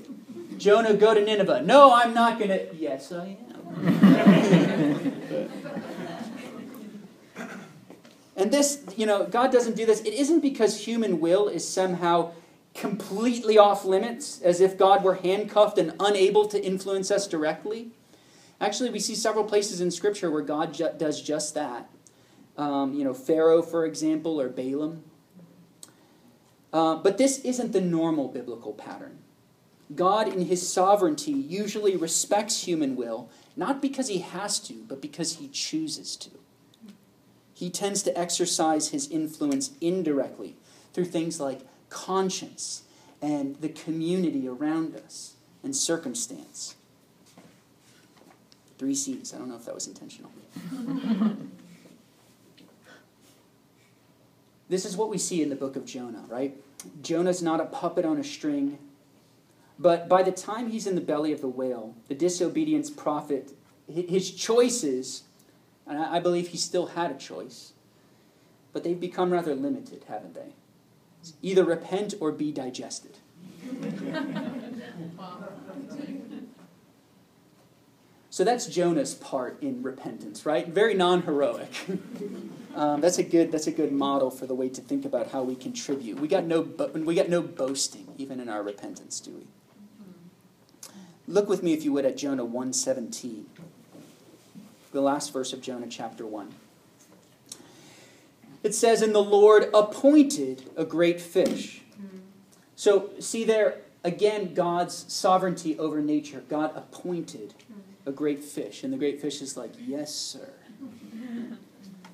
Jonah, 0.56 0.95
go 0.95 1.14
to 1.14 1.25
Nineveh. 1.25 1.62
No, 1.62 1.92
I'm 1.92 2.14
not 2.14 2.38
going 2.38 2.50
to. 2.50 2.75
Yes, 2.76 3.11
I 3.11 3.37
am. 3.50 4.37
and 8.37 8.52
this, 8.52 8.85
you 8.97 9.06
know, 9.06 9.26
God 9.26 9.50
doesn't 9.50 9.76
do 9.76 9.85
this. 9.85 10.00
It 10.02 10.14
isn't 10.14 10.40
because 10.40 10.85
human 10.85 11.18
will 11.21 11.49
is 11.49 11.66
somehow 11.66 12.33
completely 12.75 13.59
off 13.59 13.85
limits, 13.85 14.40
as 14.42 14.61
if 14.61 14.78
God 14.78 15.02
were 15.02 15.14
handcuffed 15.14 15.78
and 15.78 15.95
unable 15.99 16.47
to 16.47 16.62
influence 16.62 17.11
us 17.11 17.26
directly. 17.26 17.90
Actually, 18.61 18.90
we 18.90 19.00
see 19.00 19.14
several 19.14 19.45
places 19.45 19.80
in 19.80 19.90
Scripture 19.90 20.30
where 20.30 20.42
God 20.42 20.75
ju- 20.75 20.90
does 20.97 21.21
just 21.23 21.54
that 21.54 21.88
um, 22.56 22.94
you 22.94 23.04
know, 23.04 23.14
Pharaoh, 23.14 23.62
for 23.62 23.84
example, 23.84 24.40
or 24.40 24.48
Balaam. 24.48 25.04
Uh, 26.72 26.96
but 26.96 27.18
this 27.18 27.38
isn't 27.40 27.72
the 27.72 27.80
normal 27.80 28.28
biblical 28.28 28.72
pattern. 28.72 29.18
God, 29.94 30.28
in 30.28 30.46
his 30.46 30.68
sovereignty, 30.68 31.32
usually 31.32 31.96
respects 31.96 32.64
human 32.64 32.96
will, 32.96 33.30
not 33.56 33.80
because 33.80 34.08
he 34.08 34.18
has 34.18 34.58
to, 34.60 34.84
but 34.88 35.00
because 35.00 35.36
he 35.36 35.48
chooses 35.48 36.16
to. 36.16 36.30
He 37.54 37.70
tends 37.70 38.02
to 38.02 38.18
exercise 38.18 38.88
his 38.88 39.08
influence 39.08 39.70
indirectly 39.80 40.56
through 40.92 41.06
things 41.06 41.40
like 41.40 41.60
conscience 41.88 42.82
and 43.22 43.56
the 43.56 43.68
community 43.68 44.46
around 44.46 44.94
us 44.96 45.34
and 45.62 45.75
circumstance. 45.75 46.75
Three 48.78 48.94
C's. 48.94 49.32
I 49.32 49.38
don't 49.38 49.48
know 49.48 49.56
if 49.56 49.64
that 49.64 49.75
was 49.75 49.86
intentional. 49.86 50.30
This 54.68 54.85
is 54.85 54.96
what 54.96 55.08
we 55.08 55.18
see 55.18 55.42
in 55.42 55.49
the 55.49 55.56
book 55.56 55.76
of 55.76 55.85
Jonah, 55.85 56.25
right? 56.28 56.56
Jonah's 57.02 57.42
not 57.42 57.61
a 57.61 57.66
puppet 57.66 58.04
on 58.04 58.18
a 58.18 58.25
string. 58.25 58.78
But 59.78 60.08
by 60.08 60.23
the 60.23 60.32
time 60.32 60.70
he's 60.70 60.87
in 60.87 60.94
the 60.94 61.00
belly 61.00 61.32
of 61.32 61.40
the 61.40 61.49
whale, 61.49 61.94
the 62.08 62.14
disobedience 62.14 62.90
prophet, 62.90 63.52
his 63.87 64.30
choices, 64.30 65.25
and 65.87 65.99
I 65.99 66.18
believe 66.18 66.49
he 66.49 66.56
still 66.56 66.87
had 66.87 67.11
a 67.11 67.14
choice, 67.14 67.73
but 68.73 68.85
they've 68.85 68.99
become 68.99 69.32
rather 69.32 69.54
limited, 69.54 70.04
haven't 70.08 70.35
they? 70.35 70.54
Either 71.42 71.64
repent 71.64 72.14
or 72.20 72.32
be 72.32 72.52
digested. 72.52 73.18
so 78.37 78.45
that's 78.45 78.66
Jonah's 78.66 79.14
part 79.14 79.62
in 79.62 79.83
repentance, 79.83 80.45
right? 80.45 80.69
Very 80.69 80.93
non 80.93 81.23
heroic. 81.23 81.73
Um, 82.75 83.00
that's 83.00 83.16
a 83.16 83.23
good 83.23 83.50
that's 83.50 83.66
a 83.66 83.73
good 83.73 83.90
model 83.90 84.31
for 84.31 84.45
the 84.45 84.55
way 84.55 84.69
to 84.69 84.83
think 84.83 85.07
about 85.07 85.31
how 85.31 85.43
we 85.43 85.55
contribute. 85.55 86.21
We 86.21 86.28
got 86.28 86.45
no 86.45 86.61
we 86.61 87.14
got 87.14 87.31
no 87.31 87.40
boasting 87.40 88.07
even 88.19 88.38
in 88.38 88.50
our 88.50 88.62
repentance, 88.62 89.19
do 89.19 89.31
we? 89.31 89.47
Look 91.26 91.49
with 91.49 91.62
me 91.62 91.73
if 91.73 91.85
you 91.87 91.95
would 91.95 92.05
at 92.05 92.19
Jonah 92.19 92.45
117, 92.45 93.47
The 94.93 95.00
last 95.00 95.33
verse 95.33 95.55
of 95.55 95.62
Jonah 95.62 95.87
chapter 95.88 96.26
1. 96.26 96.55
It 98.62 98.75
says 98.75 99.00
and 99.00 99.14
the 99.14 99.23
Lord 99.23 99.71
appointed 99.73 100.69
a 100.76 100.85
great 100.85 101.19
fish. 101.19 101.81
So 102.75 103.09
see 103.21 103.43
there 103.43 103.78
again 104.05 104.52
God's 104.52 105.11
sovereignty 105.11 105.78
over 105.78 106.02
nature. 106.02 106.45
God 106.50 106.76
appointed 106.76 107.55
a 108.06 108.12
great 108.12 108.42
fish 108.42 108.82
and 108.82 108.92
the 108.92 108.96
great 108.96 109.20
fish 109.20 109.42
is 109.42 109.56
like, 109.56 109.72
"Yes, 109.78 110.14
sir." 110.14 110.48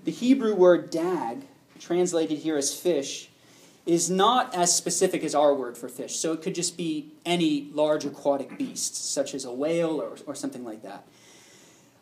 The 0.04 0.10
Hebrew 0.10 0.54
word 0.54 0.90
dag, 0.90 1.46
translated 1.78 2.38
here 2.38 2.56
as 2.56 2.74
fish, 2.74 3.30
is 3.86 4.08
not 4.08 4.54
as 4.54 4.74
specific 4.74 5.24
as 5.24 5.34
our 5.34 5.54
word 5.54 5.76
for 5.76 5.88
fish. 5.88 6.16
So 6.16 6.32
it 6.32 6.42
could 6.42 6.54
just 6.54 6.76
be 6.76 7.12
any 7.24 7.70
large 7.72 8.04
aquatic 8.04 8.56
beast, 8.56 9.12
such 9.12 9.34
as 9.34 9.44
a 9.44 9.52
whale 9.52 10.00
or, 10.00 10.16
or 10.26 10.34
something 10.34 10.64
like 10.64 10.82
that. 10.82 11.04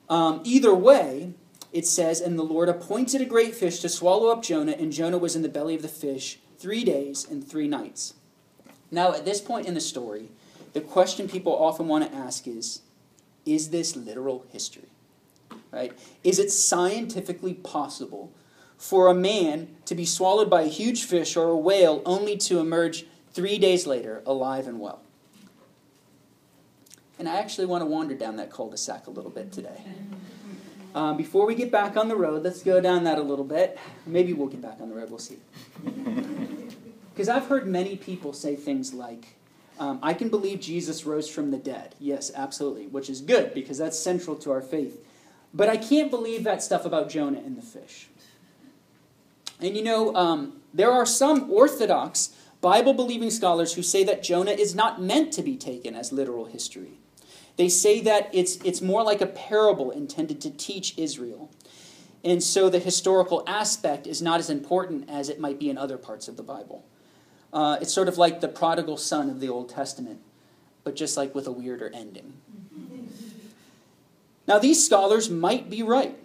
Um, 0.09 0.40
either 0.44 0.75
way, 0.75 1.35
it 1.73 1.87
says, 1.87 2.20
And 2.20 2.38
the 2.38 2.42
Lord 2.42 2.68
appointed 2.68 3.20
a 3.20 3.25
great 3.25 3.54
fish 3.54 3.78
to 3.80 3.88
swallow 3.88 4.30
up 4.30 4.42
Jonah, 4.42 4.73
and 4.73 4.92
Jonah 4.92 5.18
was 5.18 5.37
in 5.37 5.42
the 5.42 5.49
belly 5.49 5.75
of 5.75 5.82
the 5.82 5.88
fish 5.88 6.38
three 6.59 6.85
days 6.85 7.26
and 7.30 7.47
three 7.47 7.68
nights. 7.68 8.14
Now, 8.90 9.14
at 9.14 9.25
this 9.25 9.40
point 9.40 9.66
in 9.66 9.75
the 9.75 9.80
story, 9.80 10.28
the 10.73 10.80
question 10.80 11.28
people 11.28 11.52
often 11.52 11.88
want 11.88 12.11
to 12.11 12.16
ask 12.16 12.47
is 12.47 12.82
Is 13.44 13.70
this 13.70 13.97
literal 13.97 14.44
history? 14.50 14.88
right? 15.70 15.92
Is 16.25 16.38
it 16.38 16.50
scientifically 16.50 17.54
possible 17.54 18.32
for 18.76 19.09
a 19.09 19.14
man 19.14 19.68
to 19.85 19.94
be 19.94 20.04
swallowed 20.04 20.50
by 20.50 20.62
a 20.62 20.68
huge 20.68 21.04
fish 21.04 21.37
or 21.37 21.49
a 21.49 21.56
whale 21.56 22.02
only 22.04 22.37
to 22.38 22.59
emerge 22.59 23.06
three 23.32 23.59
days 23.59 23.87
later 23.87 24.23
alive 24.26 24.66
and 24.66 24.80
well? 24.80 25.00
And 27.18 27.28
I 27.28 27.38
actually 27.38 27.66
want 27.66 27.82
to 27.82 27.87
wander 27.87 28.14
down 28.14 28.37
that 28.37 28.50
cul 28.50 28.70
de 28.70 28.78
sac 28.78 29.06
a 29.06 29.11
little 29.11 29.30
bit 29.30 29.52
today. 29.52 29.82
Um, 30.92 31.16
before 31.16 31.47
we 31.47 31.54
get 31.54 31.70
back 31.70 31.97
on 31.97 32.09
the 32.09 32.16
road, 32.16 32.42
let's 32.42 32.64
go 32.64 32.80
down 32.80 33.04
that 33.04 33.16
a 33.16 33.23
little 33.23 33.44
bit. 33.44 33.78
Maybe 34.06 34.32
we'll 34.32 34.49
get 34.49 34.61
back 34.61 34.78
on 34.80 34.88
the 34.88 34.97
road, 34.97 35.09
we'll 35.09 35.20
see. 35.20 35.38
Because 37.14 37.28
I've 37.28 37.47
heard 37.47 37.68
many 37.68 37.94
people 37.94 38.32
say 38.32 38.56
things 38.56 38.92
like, 38.92 39.37
um, 39.80 39.99
I 40.02 40.12
can 40.12 40.28
believe 40.28 40.60
Jesus 40.60 41.06
rose 41.06 41.28
from 41.28 41.50
the 41.50 41.56
dead. 41.56 41.94
Yes, 41.99 42.30
absolutely, 42.34 42.87
which 42.87 43.08
is 43.08 43.22
good 43.22 43.54
because 43.54 43.78
that's 43.78 43.99
central 43.99 44.37
to 44.37 44.52
our 44.52 44.60
faith. 44.60 45.02
But 45.54 45.70
I 45.70 45.78
can't 45.78 46.10
believe 46.10 46.44
that 46.44 46.62
stuff 46.62 46.84
about 46.84 47.08
Jonah 47.08 47.40
and 47.40 47.56
the 47.56 47.62
fish. 47.62 48.08
And 49.58 49.75
you 49.75 49.82
know, 49.82 50.14
um, 50.14 50.60
there 50.75 50.92
are 50.92 51.06
some 51.06 51.50
Orthodox 51.50 52.37
Bible 52.60 52.92
believing 52.92 53.30
scholars 53.30 53.72
who 53.72 53.82
say 53.82 54.04
that 54.04 54.22
Jonah 54.22 54.50
is 54.50 54.75
not 54.75 55.00
meant 55.00 55.32
to 55.32 55.42
be 55.42 55.56
taken 55.56 55.94
as 55.94 56.12
literal 56.12 56.44
history. 56.44 56.99
They 57.56 57.70
say 57.70 58.00
that 58.02 58.28
it's, 58.34 58.56
it's 58.56 58.82
more 58.82 59.02
like 59.02 59.22
a 59.22 59.26
parable 59.26 59.90
intended 59.90 60.42
to 60.42 60.50
teach 60.50 60.96
Israel. 60.99 61.50
And 62.22 62.42
so 62.42 62.68
the 62.68 62.78
historical 62.78 63.42
aspect 63.46 64.06
is 64.06 64.20
not 64.20 64.40
as 64.40 64.50
important 64.50 65.08
as 65.08 65.30
it 65.30 65.40
might 65.40 65.58
be 65.58 65.70
in 65.70 65.78
other 65.78 65.96
parts 65.96 66.28
of 66.28 66.37
the 66.37 66.42
Bible. 66.42 66.84
Uh, 67.52 67.78
it's 67.80 67.92
sort 67.92 68.09
of 68.09 68.19
like 68.19 68.40
the 68.40 68.49
prodigal 68.49 68.97
son 68.97 69.28
of 69.28 69.40
the 69.40 69.49
Old 69.49 69.69
Testament. 69.69 70.21
but 70.83 70.97
just 70.97 71.16
like 71.16 71.35
with 71.35 71.47
a 71.47 71.52
weirder 71.52 71.90
ending. 71.95 72.35
Now, 74.49 74.59
these 74.59 74.85
scholars 74.85 75.30
might 75.30 75.71
be 75.71 75.80
right. 75.80 76.19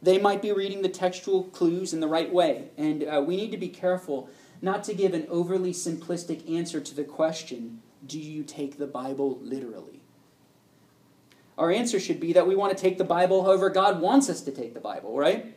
They 0.00 0.18
might 0.18 0.40
be 0.40 0.52
reading 0.52 0.82
the 0.82 0.88
textual 0.88 1.44
clues 1.44 1.92
in 1.92 1.98
the 1.98 2.06
right 2.06 2.32
way, 2.32 2.68
and 2.76 3.02
uh, 3.02 3.24
we 3.26 3.36
need 3.36 3.50
to 3.50 3.56
be 3.56 3.68
careful 3.68 4.28
not 4.62 4.84
to 4.84 4.94
give 4.94 5.14
an 5.14 5.26
overly 5.28 5.72
simplistic 5.72 6.48
answer 6.48 6.80
to 6.80 6.94
the 6.94 7.02
question 7.02 7.82
do 8.06 8.18
you 8.18 8.42
take 8.42 8.78
the 8.78 8.86
Bible 8.86 9.38
literally? 9.42 10.00
Our 11.58 11.70
answer 11.70 12.00
should 12.00 12.20
be 12.20 12.32
that 12.32 12.46
we 12.46 12.56
want 12.56 12.76
to 12.76 12.80
take 12.80 12.96
the 12.96 13.04
Bible 13.04 13.44
however 13.44 13.68
God 13.68 14.00
wants 14.00 14.30
us 14.30 14.40
to 14.42 14.50
take 14.50 14.72
the 14.72 14.80
Bible, 14.80 15.16
right? 15.16 15.54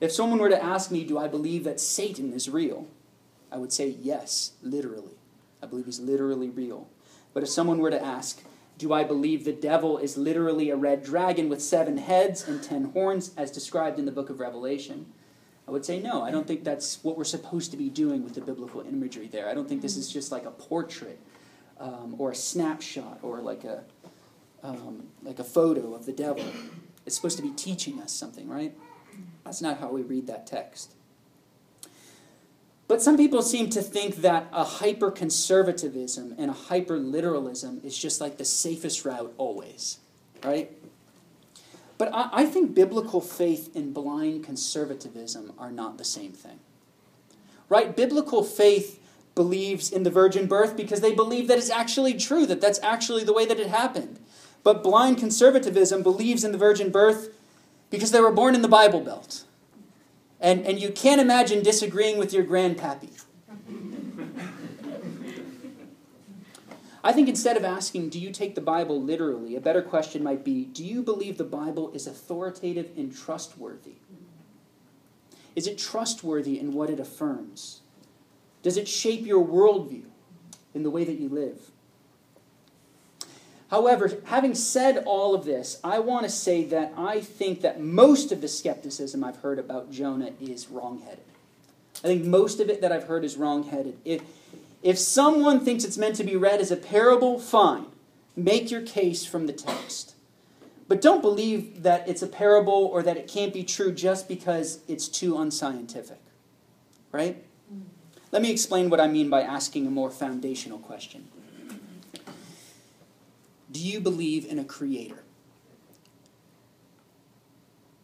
If 0.00 0.10
someone 0.10 0.40
were 0.40 0.48
to 0.48 0.62
ask 0.62 0.90
me, 0.90 1.04
do 1.04 1.18
I 1.18 1.28
believe 1.28 1.64
that 1.64 1.78
Satan 1.78 2.32
is 2.32 2.48
real? 2.48 2.88
I 3.52 3.58
would 3.58 3.72
say 3.72 3.88
yes, 3.88 4.52
literally. 4.62 5.14
I 5.62 5.66
believe 5.66 5.86
he's 5.86 6.00
literally 6.00 6.48
real. 6.48 6.88
But 7.34 7.42
if 7.42 7.48
someone 7.48 7.78
were 7.78 7.90
to 7.90 8.02
ask, 8.02 8.42
do 8.78 8.92
I 8.92 9.04
believe 9.04 9.44
the 9.44 9.52
devil 9.52 9.98
is 9.98 10.16
literally 10.16 10.70
a 10.70 10.76
red 10.76 11.02
dragon 11.04 11.48
with 11.48 11.62
seven 11.62 11.98
heads 11.98 12.46
and 12.48 12.62
ten 12.62 12.84
horns, 12.92 13.32
as 13.36 13.50
described 13.50 13.98
in 13.98 14.06
the 14.06 14.12
book 14.12 14.30
of 14.30 14.40
Revelation? 14.40 15.06
I 15.68 15.70
would 15.70 15.84
say 15.84 16.00
no. 16.00 16.22
I 16.22 16.30
don't 16.30 16.46
think 16.46 16.64
that's 16.64 17.04
what 17.04 17.16
we're 17.16 17.24
supposed 17.24 17.70
to 17.70 17.76
be 17.76 17.88
doing 17.88 18.24
with 18.24 18.34
the 18.34 18.40
biblical 18.40 18.80
imagery 18.80 19.28
there. 19.28 19.48
I 19.48 19.54
don't 19.54 19.68
think 19.68 19.82
this 19.82 19.96
is 19.96 20.10
just 20.10 20.32
like 20.32 20.44
a 20.44 20.50
portrait 20.50 21.20
um, 21.78 22.16
or 22.18 22.32
a 22.32 22.34
snapshot 22.34 23.20
or 23.22 23.40
like 23.40 23.64
a 23.64 23.84
um, 24.62 25.08
like 25.22 25.38
a 25.38 25.44
photo 25.44 25.94
of 25.94 26.06
the 26.06 26.12
devil. 26.12 26.44
It's 27.06 27.16
supposed 27.16 27.36
to 27.36 27.42
be 27.42 27.50
teaching 27.50 28.00
us 28.00 28.12
something, 28.12 28.48
right? 28.48 28.76
That's 29.44 29.62
not 29.62 29.78
how 29.78 29.90
we 29.90 30.02
read 30.02 30.26
that 30.26 30.46
text. 30.46 30.94
But 32.90 33.00
some 33.00 33.16
people 33.16 33.40
seem 33.42 33.70
to 33.70 33.82
think 33.82 34.16
that 34.16 34.48
a 34.52 34.64
hyper 34.64 35.12
conservatism 35.12 36.34
and 36.36 36.50
a 36.50 36.54
hyper 36.54 36.98
literalism 36.98 37.80
is 37.84 37.96
just 37.96 38.20
like 38.20 38.36
the 38.36 38.44
safest 38.44 39.04
route 39.04 39.32
always, 39.38 39.98
right? 40.42 40.72
But 41.98 42.12
I, 42.12 42.30
I, 42.32 42.46
think 42.46 42.74
biblical 42.74 43.20
faith 43.20 43.76
and 43.76 43.94
blind 43.94 44.42
conservatism 44.42 45.52
are 45.56 45.70
not 45.70 45.98
the 45.98 46.04
same 46.04 46.32
thing. 46.32 46.58
Right? 47.68 47.94
Biblical 47.94 48.42
faith 48.42 49.00
believes 49.36 49.92
in 49.92 50.02
the 50.02 50.10
virgin 50.10 50.48
birth 50.48 50.76
because 50.76 51.00
they 51.00 51.14
believe 51.14 51.46
that 51.46 51.58
it's 51.58 51.70
actually 51.70 52.14
true, 52.14 52.44
that 52.46 52.60
that's 52.60 52.80
actually 52.82 53.22
the 53.22 53.32
way 53.32 53.46
that 53.46 53.60
it 53.60 53.68
happened. 53.68 54.18
But 54.64 54.82
blind 54.82 55.16
conservatism 55.18 56.02
believes 56.02 56.42
in 56.42 56.50
the 56.50 56.58
virgin 56.58 56.90
birth 56.90 57.32
because 57.88 58.10
they 58.10 58.20
were 58.20 58.32
born 58.32 58.56
in 58.56 58.62
the 58.62 58.68
Bible 58.68 59.00
Belt. 59.00 59.44
And, 60.40 60.64
and 60.66 60.80
you 60.80 60.90
can't 60.90 61.20
imagine 61.20 61.62
disagreeing 61.62 62.18
with 62.18 62.32
your 62.32 62.44
grandpappy. 62.44 63.22
I 67.02 67.12
think 67.12 67.28
instead 67.28 67.56
of 67.56 67.64
asking, 67.64 68.10
do 68.10 68.20
you 68.20 68.30
take 68.30 68.54
the 68.54 68.60
Bible 68.60 69.02
literally, 69.02 69.56
a 69.56 69.60
better 69.60 69.80
question 69.82 70.22
might 70.22 70.44
be, 70.44 70.66
do 70.66 70.84
you 70.84 71.02
believe 71.02 71.38
the 71.38 71.44
Bible 71.44 71.90
is 71.92 72.06
authoritative 72.06 72.90
and 72.96 73.14
trustworthy? 73.14 73.94
Is 75.56 75.66
it 75.66 75.78
trustworthy 75.78 76.58
in 76.58 76.72
what 76.72 76.90
it 76.90 77.00
affirms? 77.00 77.80
Does 78.62 78.76
it 78.76 78.86
shape 78.86 79.26
your 79.26 79.44
worldview 79.44 80.04
in 80.74 80.82
the 80.82 80.90
way 80.90 81.04
that 81.04 81.18
you 81.18 81.28
live? 81.28 81.69
However, 83.70 84.10
having 84.24 84.56
said 84.56 85.04
all 85.06 85.32
of 85.32 85.44
this, 85.44 85.78
I 85.84 86.00
want 86.00 86.24
to 86.24 86.28
say 86.28 86.64
that 86.64 86.92
I 86.96 87.20
think 87.20 87.60
that 87.60 87.80
most 87.80 88.32
of 88.32 88.40
the 88.40 88.48
skepticism 88.48 89.22
I've 89.22 89.36
heard 89.36 89.60
about 89.60 89.92
Jonah 89.92 90.32
is 90.40 90.68
wrongheaded. 90.68 91.20
I 92.02 92.08
think 92.08 92.24
most 92.24 92.58
of 92.58 92.68
it 92.68 92.80
that 92.80 92.90
I've 92.90 93.04
heard 93.04 93.24
is 93.24 93.36
wrongheaded. 93.36 93.96
If, 94.04 94.22
if 94.82 94.98
someone 94.98 95.60
thinks 95.60 95.84
it's 95.84 95.98
meant 95.98 96.16
to 96.16 96.24
be 96.24 96.34
read 96.34 96.60
as 96.60 96.72
a 96.72 96.76
parable, 96.76 97.38
fine. 97.38 97.86
Make 98.34 98.72
your 98.72 98.82
case 98.82 99.24
from 99.24 99.46
the 99.46 99.52
text. 99.52 100.14
But 100.88 101.00
don't 101.00 101.22
believe 101.22 101.84
that 101.84 102.08
it's 102.08 102.22
a 102.22 102.26
parable 102.26 102.72
or 102.92 103.04
that 103.04 103.16
it 103.16 103.28
can't 103.28 103.52
be 103.52 103.62
true 103.62 103.92
just 103.92 104.26
because 104.26 104.80
it's 104.88 105.06
too 105.06 105.38
unscientific. 105.38 106.18
Right? 107.12 107.44
Mm. 107.72 107.82
Let 108.32 108.42
me 108.42 108.50
explain 108.50 108.90
what 108.90 108.98
I 108.98 109.06
mean 109.06 109.30
by 109.30 109.42
asking 109.42 109.86
a 109.86 109.90
more 109.90 110.10
foundational 110.10 110.78
question. 110.78 111.28
Do 113.70 113.80
you 113.80 114.00
believe 114.00 114.44
in 114.44 114.58
a 114.58 114.64
creator? 114.64 115.22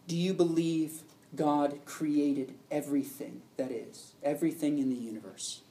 Do 0.06 0.16
you 0.16 0.32
believe 0.32 1.02
God 1.34 1.80
created 1.84 2.54
everything 2.70 3.42
that 3.56 3.72
is, 3.72 4.12
everything 4.22 4.78
in 4.78 4.88
the 4.88 4.96
universe? 4.96 5.62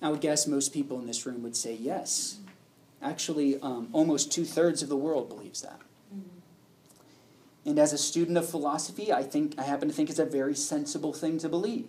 I 0.00 0.08
would 0.08 0.20
guess 0.20 0.46
most 0.46 0.72
people 0.72 0.98
in 0.98 1.06
this 1.06 1.26
room 1.26 1.42
would 1.42 1.56
say 1.56 1.74
yes. 1.74 2.38
Actually, 3.02 3.60
um, 3.60 3.88
almost 3.92 4.32
two 4.32 4.44
thirds 4.44 4.82
of 4.82 4.88
the 4.88 4.96
world 4.96 5.28
believes 5.28 5.60
that. 5.62 5.80
And 7.66 7.78
as 7.78 7.92
a 7.92 7.98
student 7.98 8.36
of 8.36 8.48
philosophy, 8.48 9.12
I 9.12 9.22
think 9.22 9.58
I 9.58 9.62
happen 9.62 9.88
to 9.88 9.94
think 9.94 10.10
it's 10.10 10.18
a 10.18 10.26
very 10.26 10.54
sensible 10.54 11.12
thing 11.12 11.38
to 11.38 11.48
believe. 11.48 11.88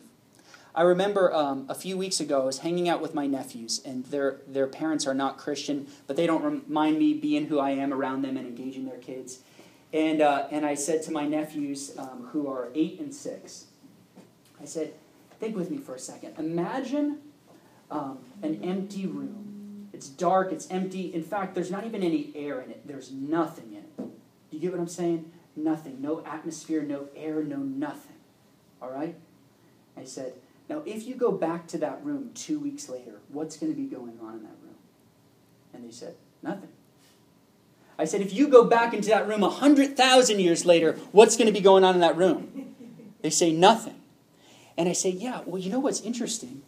I 0.76 0.82
remember 0.82 1.34
um, 1.34 1.66
a 1.70 1.74
few 1.74 1.98
weeks 1.98 2.20
ago, 2.20 2.42
I 2.42 2.46
was 2.46 2.60
hanging 2.60 2.90
out 2.90 3.02
with 3.02 3.14
my 3.16 3.28
nephews, 3.28 3.82
and 3.86 4.04
their, 4.08 4.42
their 4.46 4.68
parents 4.68 5.08
are 5.08 5.14
not 5.14 5.38
Christian, 5.38 5.88
but 6.06 6.18
they 6.18 6.28
don't 6.28 6.70
mind 6.70 7.00
me 7.00 7.14
being 7.14 7.46
who 7.46 7.60
I 7.60 7.70
am 7.70 7.94
around 7.94 8.24
them 8.24 8.36
and 8.36 8.46
engaging 8.46 8.86
their 8.86 8.98
kids. 8.98 9.40
And, 9.94 10.22
uh, 10.22 10.48
and 10.52 10.66
I 10.66 10.76
said 10.76 11.02
to 11.04 11.12
my 11.12 11.26
nephews, 11.26 11.98
um, 11.98 12.28
who 12.34 12.50
are 12.50 12.68
eight 12.76 13.00
and 13.00 13.14
six, 13.14 13.68
I 14.62 14.66
said, 14.66 14.94
think 15.40 15.56
with 15.56 15.72
me 15.72 15.78
for 15.78 15.96
a 15.96 16.00
second. 16.00 16.34
Imagine 16.38 17.20
um, 17.90 18.20
an 18.44 18.62
empty 18.62 19.06
room. 19.06 19.88
It's 19.94 20.10
dark, 20.10 20.52
it's 20.52 20.70
empty. 20.70 21.14
In 21.14 21.24
fact, 21.24 21.56
there's 21.56 21.72
not 21.72 21.86
even 21.86 22.04
any 22.04 22.34
air 22.36 22.60
in 22.60 22.70
it, 22.70 22.86
there's 22.86 23.14
nothing 23.14 23.72
in 23.72 23.78
it. 23.78 23.98
Do 23.98 24.58
you 24.58 24.60
get 24.60 24.72
what 24.72 24.82
I'm 24.82 24.90
saying? 24.90 25.32
Nothing. 25.56 26.02
No 26.02 26.22
atmosphere, 26.26 26.84
no 26.84 27.08
air, 27.16 27.44
no 27.44 27.58
nothing. 27.58 28.18
All 28.82 28.92
right? 28.92 29.16
I 29.96 30.04
said, 30.04 30.34
now, 30.68 30.82
if 30.86 31.06
you 31.08 31.16
go 31.16 31.32
back 31.32 31.68
to 31.68 31.78
that 31.80 32.04
room 32.04 32.32
two 32.34 32.60
weeks 32.60 32.90
later, 32.90 33.20
what's 33.30 33.58
going 33.58 33.72
to 33.72 33.80
be 33.80 33.88
going 33.88 34.20
on 34.22 34.36
in 34.36 34.44
that 34.44 34.56
room? 34.64 34.76
And 35.74 35.84
they 35.84 35.92
said, 35.92 36.16
Nothing. 36.42 36.70
I 37.98 38.06
said, 38.06 38.22
If 38.22 38.34
you 38.34 38.48
go 38.48 38.64
back 38.64 38.94
into 38.94 39.10
that 39.10 39.28
room 39.28 39.42
100,000 39.42 40.40
years 40.40 40.66
later, 40.66 40.94
what's 41.12 41.38
going 41.38 41.48
to 41.48 41.54
be 41.54 41.62
going 41.62 41.84
on 41.84 41.96
in 41.96 42.02
that 42.02 42.18
room? 42.18 42.72
They 43.22 43.32
say, 43.32 43.52
Nothing. 43.52 44.00
And 44.78 44.88
I 44.88 44.94
say, 44.94 45.10
Yeah, 45.10 45.42
well, 45.46 45.60
you 45.60 45.72
know 45.72 45.80
what's 45.80 46.02
interesting? 46.02 46.62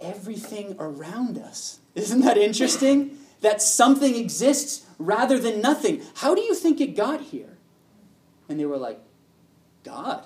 Everything 0.00 0.76
around 0.78 1.38
us. 1.38 1.80
Isn't 1.94 2.20
that 2.22 2.38
interesting? 2.38 3.18
that 3.40 3.62
something 3.62 4.14
exists 4.14 4.86
rather 4.98 5.38
than 5.38 5.60
nothing. 5.60 6.02
How 6.16 6.34
do 6.34 6.40
you 6.40 6.54
think 6.54 6.80
it 6.80 6.96
got 6.96 7.20
here? 7.20 7.56
And 8.48 8.58
they 8.58 8.66
were 8.66 8.78
like, 8.78 9.00
God. 9.84 10.24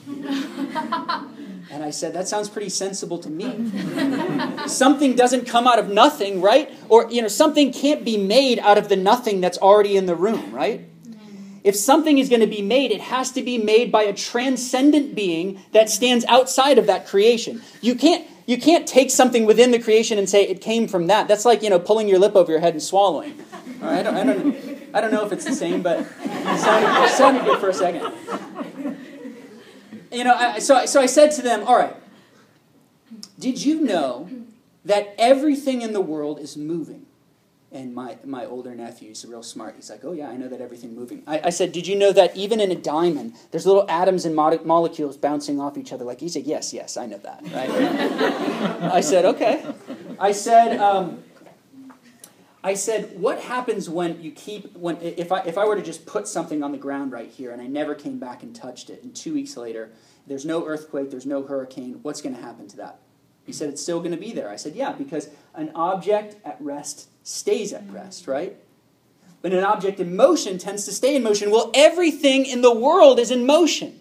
and 1.70 1.82
I 1.82 1.90
said, 1.90 2.12
That 2.12 2.28
sounds 2.28 2.48
pretty 2.48 2.68
sensible 2.68 3.18
to 3.18 3.30
me. 3.30 3.70
something 4.66 5.14
doesn't 5.14 5.46
come 5.46 5.66
out 5.66 5.78
of 5.78 5.88
nothing, 5.88 6.40
right? 6.40 6.72
Or, 6.88 7.10
you 7.10 7.22
know, 7.22 7.28
something 7.28 7.72
can't 7.72 8.04
be 8.04 8.16
made 8.16 8.58
out 8.58 8.78
of 8.78 8.88
the 8.88 8.96
nothing 8.96 9.40
that's 9.40 9.58
already 9.58 9.96
in 9.96 10.06
the 10.06 10.14
room, 10.14 10.52
right? 10.52 10.88
If 11.64 11.76
something 11.76 12.18
is 12.18 12.28
going 12.28 12.40
to 12.40 12.48
be 12.48 12.62
made, 12.62 12.90
it 12.90 13.00
has 13.00 13.30
to 13.32 13.42
be 13.42 13.56
made 13.56 13.92
by 13.92 14.02
a 14.02 14.12
transcendent 14.12 15.14
being 15.14 15.60
that 15.70 15.88
stands 15.88 16.24
outside 16.24 16.76
of 16.76 16.86
that 16.86 17.06
creation. 17.06 17.62
You 17.80 17.94
can't, 17.94 18.26
you 18.46 18.58
can't 18.58 18.86
take 18.86 19.10
something 19.10 19.46
within 19.46 19.70
the 19.70 19.78
creation 19.78 20.18
and 20.18 20.28
say 20.28 20.42
it 20.42 20.60
came 20.60 20.88
from 20.88 21.06
that. 21.06 21.28
That's 21.28 21.44
like, 21.44 21.62
you 21.62 21.70
know, 21.70 21.78
pulling 21.78 22.08
your 22.08 22.18
lip 22.18 22.34
over 22.34 22.50
your 22.50 22.60
head 22.60 22.72
and 22.72 22.82
swallowing. 22.82 23.38
Right? 23.80 24.00
I, 24.00 24.02
don't, 24.02 24.16
I, 24.16 24.24
don't, 24.24 24.56
I 24.94 25.00
don't 25.00 25.12
know 25.12 25.24
if 25.24 25.30
it's 25.30 25.44
the 25.44 25.54
same, 25.54 25.82
but 25.82 26.00
it 26.00 26.58
sounded, 26.58 27.04
it 27.04 27.10
sounded 27.10 27.44
good 27.44 27.60
for 27.60 27.68
a 27.68 27.74
second 27.74 28.12
you 30.12 30.24
know, 30.24 30.34
I, 30.34 30.58
so, 30.58 30.86
so 30.86 31.00
I 31.00 31.06
said 31.06 31.32
to 31.32 31.42
them, 31.42 31.64
all 31.66 31.76
right, 31.76 31.96
did 33.38 33.64
you 33.64 33.80
know 33.80 34.28
that 34.84 35.14
everything 35.18 35.82
in 35.82 35.92
the 35.92 36.00
world 36.00 36.38
is 36.38 36.56
moving? 36.56 37.06
And 37.70 37.94
my, 37.94 38.18
my 38.22 38.44
older 38.44 38.74
nephew, 38.74 39.08
he's 39.08 39.24
real 39.24 39.42
smart. 39.42 39.76
He's 39.76 39.88
like, 39.88 40.04
oh, 40.04 40.12
yeah, 40.12 40.28
I 40.28 40.36
know 40.36 40.46
that 40.48 40.60
everything 40.60 40.94
moving. 40.94 41.22
I, 41.26 41.40
I 41.44 41.50
said, 41.50 41.72
did 41.72 41.86
you 41.86 41.96
know 41.96 42.12
that 42.12 42.36
even 42.36 42.60
in 42.60 42.70
a 42.70 42.74
diamond, 42.74 43.32
there's 43.50 43.64
little 43.64 43.90
atoms 43.90 44.26
and 44.26 44.36
mo- 44.36 44.60
molecules 44.62 45.16
bouncing 45.16 45.58
off 45.58 45.78
each 45.78 45.90
other? 45.90 46.04
Like, 46.04 46.20
he 46.20 46.28
said, 46.28 46.44
yes, 46.44 46.74
yes, 46.74 46.98
I 46.98 47.06
know 47.06 47.16
that. 47.18 47.42
Right? 47.44 47.70
I 48.92 49.00
said, 49.00 49.24
okay. 49.24 49.64
I 50.20 50.32
said, 50.32 50.78
um, 50.78 51.24
I 52.64 52.74
said, 52.74 53.18
what 53.18 53.40
happens 53.40 53.90
when 53.90 54.22
you 54.22 54.30
keep 54.30 54.76
when 54.76 54.96
if 55.00 55.32
I 55.32 55.40
if 55.40 55.58
I 55.58 55.64
were 55.64 55.74
to 55.76 55.82
just 55.82 56.06
put 56.06 56.28
something 56.28 56.62
on 56.62 56.70
the 56.70 56.78
ground 56.78 57.10
right 57.10 57.28
here 57.28 57.50
and 57.50 57.60
I 57.60 57.66
never 57.66 57.94
came 57.94 58.18
back 58.18 58.42
and 58.42 58.54
touched 58.54 58.88
it, 58.88 59.02
and 59.02 59.14
two 59.14 59.34
weeks 59.34 59.56
later 59.56 59.90
there's 60.26 60.44
no 60.44 60.64
earthquake, 60.66 61.10
there's 61.10 61.26
no 61.26 61.42
hurricane, 61.42 61.98
what's 62.02 62.22
going 62.22 62.36
to 62.36 62.40
happen 62.40 62.68
to 62.68 62.76
that? 62.76 63.00
He 63.44 63.52
said 63.52 63.68
it's 63.68 63.82
still 63.82 63.98
going 63.98 64.12
to 64.12 64.16
be 64.16 64.32
there. 64.32 64.48
I 64.48 64.54
said, 64.56 64.76
yeah, 64.76 64.92
because 64.92 65.28
an 65.54 65.72
object 65.74 66.36
at 66.44 66.56
rest 66.60 67.08
stays 67.24 67.72
at 67.72 67.84
mm. 67.88 67.94
rest, 67.94 68.28
right? 68.28 68.56
But 69.40 69.52
an 69.52 69.64
object 69.64 69.98
in 69.98 70.14
motion 70.14 70.58
tends 70.58 70.84
to 70.84 70.92
stay 70.92 71.16
in 71.16 71.24
motion. 71.24 71.50
Well, 71.50 71.72
everything 71.74 72.46
in 72.46 72.62
the 72.62 72.72
world 72.72 73.18
is 73.18 73.32
in 73.32 73.44
motion. 73.44 73.98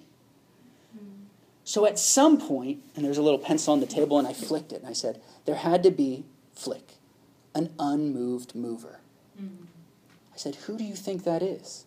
So 1.63 1.87
at 1.87 1.97
some 1.97 2.37
point, 2.37 2.83
and 2.95 3.03
there's 3.03 3.17
a 3.17 3.21
little 3.23 3.39
pencil 3.39 3.73
on 3.73 3.79
the 3.79 3.87
table, 3.87 4.19
and 4.19 4.27
I 4.27 4.33
flicked 4.33 4.71
it, 4.71 4.81
and 4.81 4.87
I 4.87 4.93
said, 4.93 5.21
there 5.45 5.55
had 5.55 5.81
to 5.83 5.89
be, 5.89 6.25
flick, 6.53 6.97
an 7.53 7.73
unmoved 7.79 8.55
mover. 8.55 8.99
Mm-hmm. 9.41 9.65
I 10.33 10.37
said, 10.37 10.55
Who 10.55 10.77
do 10.77 10.83
you 10.83 10.95
think 10.95 11.23
that 11.23 11.41
is? 11.41 11.85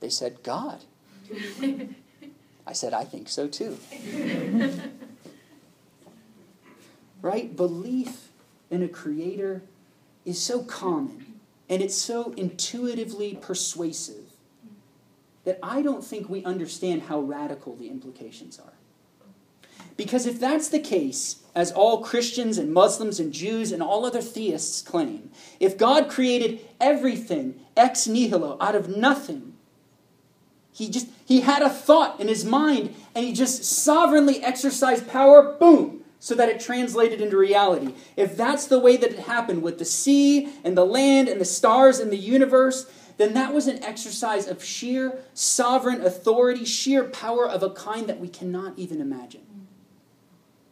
They 0.00 0.10
said, 0.10 0.42
God. 0.42 0.80
I 2.66 2.72
said, 2.72 2.94
I 2.94 3.04
think 3.04 3.28
so 3.28 3.48
too. 3.48 3.78
right? 7.22 7.54
Belief 7.54 8.28
in 8.70 8.82
a 8.82 8.88
creator 8.88 9.62
is 10.24 10.40
so 10.40 10.62
common 10.62 11.40
and 11.68 11.82
it's 11.82 11.96
so 11.96 12.32
intuitively 12.36 13.38
persuasive 13.40 14.32
that 15.44 15.58
I 15.62 15.82
don't 15.82 16.04
think 16.04 16.28
we 16.28 16.44
understand 16.44 17.02
how 17.02 17.20
radical 17.20 17.76
the 17.76 17.88
implications 17.88 18.58
are. 18.58 18.72
Because 19.96 20.26
if 20.26 20.40
that's 20.40 20.68
the 20.68 20.80
case, 20.80 21.39
as 21.54 21.72
all 21.72 22.02
Christians 22.02 22.58
and 22.58 22.72
Muslims 22.72 23.18
and 23.18 23.32
Jews 23.32 23.72
and 23.72 23.82
all 23.82 24.04
other 24.04 24.22
theists 24.22 24.82
claim, 24.82 25.30
if 25.58 25.76
God 25.76 26.08
created 26.08 26.60
everything 26.80 27.60
ex 27.76 28.06
nihilo, 28.06 28.56
out 28.60 28.74
of 28.74 28.88
nothing, 28.88 29.54
he 30.72 30.88
just 30.88 31.08
he 31.26 31.40
had 31.40 31.62
a 31.62 31.70
thought 31.70 32.20
in 32.20 32.28
his 32.28 32.44
mind 32.44 32.94
and 33.14 33.24
he 33.24 33.32
just 33.32 33.64
sovereignly 33.64 34.42
exercised 34.42 35.08
power, 35.08 35.56
boom, 35.58 36.04
so 36.18 36.34
that 36.34 36.48
it 36.48 36.60
translated 36.60 37.20
into 37.20 37.36
reality. 37.36 37.94
If 38.16 38.36
that's 38.36 38.66
the 38.66 38.78
way 38.78 38.96
that 38.96 39.12
it 39.12 39.18
happened 39.20 39.62
with 39.62 39.78
the 39.78 39.84
sea 39.84 40.52
and 40.64 40.76
the 40.76 40.84
land 40.86 41.28
and 41.28 41.40
the 41.40 41.44
stars 41.44 41.98
and 41.98 42.12
the 42.12 42.16
universe, 42.16 42.90
then 43.16 43.34
that 43.34 43.52
was 43.52 43.66
an 43.66 43.82
exercise 43.82 44.46
of 44.46 44.64
sheer 44.64 45.18
sovereign 45.34 46.00
authority, 46.00 46.64
sheer 46.64 47.04
power 47.04 47.48
of 47.48 47.62
a 47.62 47.70
kind 47.70 48.06
that 48.06 48.20
we 48.20 48.28
cannot 48.28 48.78
even 48.78 49.00
imagine. 49.00 49.49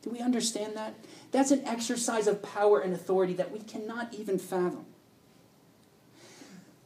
Do 0.09 0.15
we 0.15 0.21
understand 0.21 0.75
that? 0.75 0.95
That's 1.33 1.51
an 1.51 1.63
exercise 1.67 2.27
of 2.27 2.43
power 2.43 2.81
and 2.81 2.95
authority 2.95 3.35
that 3.35 3.53
we 3.53 3.59
cannot 3.59 4.15
even 4.15 4.39
fathom. 4.39 4.87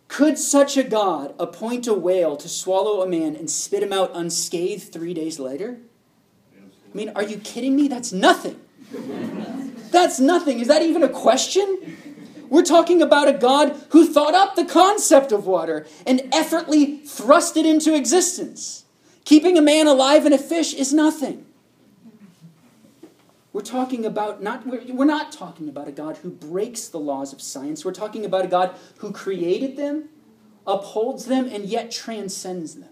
Could 0.09 0.39
such 0.39 0.77
a 0.77 0.83
God 0.83 1.33
appoint 1.39 1.87
a 1.87 1.95
whale 1.95 2.37
to 2.37 2.49
swallow 2.49 3.01
a 3.01 3.07
man 3.07 3.37
and 3.37 3.49
spit 3.49 3.83
him 3.83 3.93
out 3.93 4.11
unscathed 4.13 4.93
three 4.93 5.15
days 5.15 5.39
later? 5.39 5.79
I 6.57 6.97
mean, 6.97 7.13
are 7.15 7.23
you 7.23 7.37
kidding 7.37 7.77
me? 7.77 7.87
That's 7.87 8.13
nothing. 8.13 8.61
That's 9.93 10.19
nothing. 10.19 10.59
Is 10.59 10.67
that 10.67 10.83
even 10.83 11.05
a 11.05 11.09
question? 11.09 11.97
We're 12.51 12.65
talking 12.65 13.01
about 13.01 13.29
a 13.29 13.35
God 13.35 13.81
who 13.91 14.13
thought 14.13 14.35
up 14.35 14.57
the 14.57 14.65
concept 14.65 15.31
of 15.31 15.47
water 15.47 15.87
and 16.05 16.29
effortlessly 16.33 16.97
thrust 17.07 17.57
it 17.57 17.67
into 17.67 17.95
existence. 17.95 18.85
Keeping 19.25 19.57
a 19.57 19.63
man 19.63 19.87
alive 19.87 20.27
in 20.27 20.33
a 20.33 20.39
fish 20.39 20.75
is 20.75 20.93
nothing. 20.93 21.47
We're 23.53 23.61
talking 23.61 24.07
about 24.07 24.43
not 24.43 24.67
we're 24.67 25.05
not 25.05 25.31
talking 25.31 25.69
about 25.69 25.87
a 25.87 25.93
God 25.93 26.17
who 26.19 26.31
breaks 26.31 26.89
the 26.89 26.99
laws 26.99 27.33
of 27.33 27.43
science. 27.43 27.85
We're 27.85 27.93
talking 27.93 28.25
about 28.25 28.47
a 28.47 28.49
God 28.49 28.75
who 28.99 29.13
created 29.13 29.77
them, 29.77 30.09
upholds 30.67 31.27
them, 31.27 31.49
and 31.53 31.67
yet 31.67 31.91
transcends 31.91 32.77
them. 32.77 32.89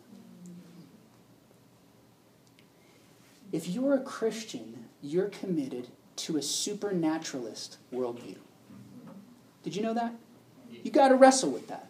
If 3.53 3.69
you're 3.69 3.95
a 3.95 4.01
Christian, 4.01 4.85
you're 5.03 5.29
committed 5.29 5.89
to 6.17 6.37
a 6.37 6.43
supernaturalist 6.43 7.79
worldview. 7.93 8.37
Did 9.63 9.75
you 9.75 9.83
know 9.83 9.95
that? 9.95 10.15
You 10.85 10.91
got 10.91 11.09
to 11.09 11.15
wrestle 11.15 11.51
with 11.51 11.69
that, 11.69 11.89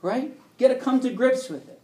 right? 0.00 0.32
You 0.58 0.68
got 0.68 0.74
to 0.74 0.80
come 0.80 1.00
to 1.00 1.10
grips 1.10 1.48
with 1.48 1.68
it. 1.68 1.80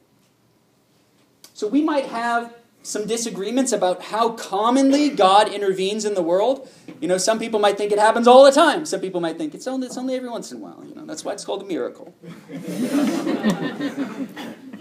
So 1.52 1.66
we 1.66 1.82
might 1.82 2.06
have 2.06 2.54
some 2.83 3.07
disagreements 3.07 3.71
about 3.73 4.03
how 4.03 4.31
commonly 4.31 5.09
God 5.09 5.49
intervenes 5.53 6.05
in 6.05 6.14
the 6.14 6.23
world. 6.23 6.68
You 7.01 7.07
know, 7.09 7.16
some 7.16 7.38
people 7.38 7.61
might 7.61 7.79
think 7.79 7.92
it 7.92 7.99
happens 7.99 8.27
all 8.27 8.45
the 8.45 8.51
time. 8.51 8.85
Some 8.87 9.01
people 9.01 9.21
might 9.21 9.38
think 9.38 9.55
it's 9.55 9.68
only, 9.68 9.87
it's 9.87 9.97
only 9.97 10.14
every 10.14 10.29
once 10.29 10.51
in 10.51 10.59
a 10.59 10.61
while. 10.61 10.85
You 10.87 10.95
know, 10.95 11.07
that's 11.07 11.25
why 11.25 11.33
it's 11.33 11.45
called 11.45 11.62
a 11.62 11.64
miracle. 11.64 12.12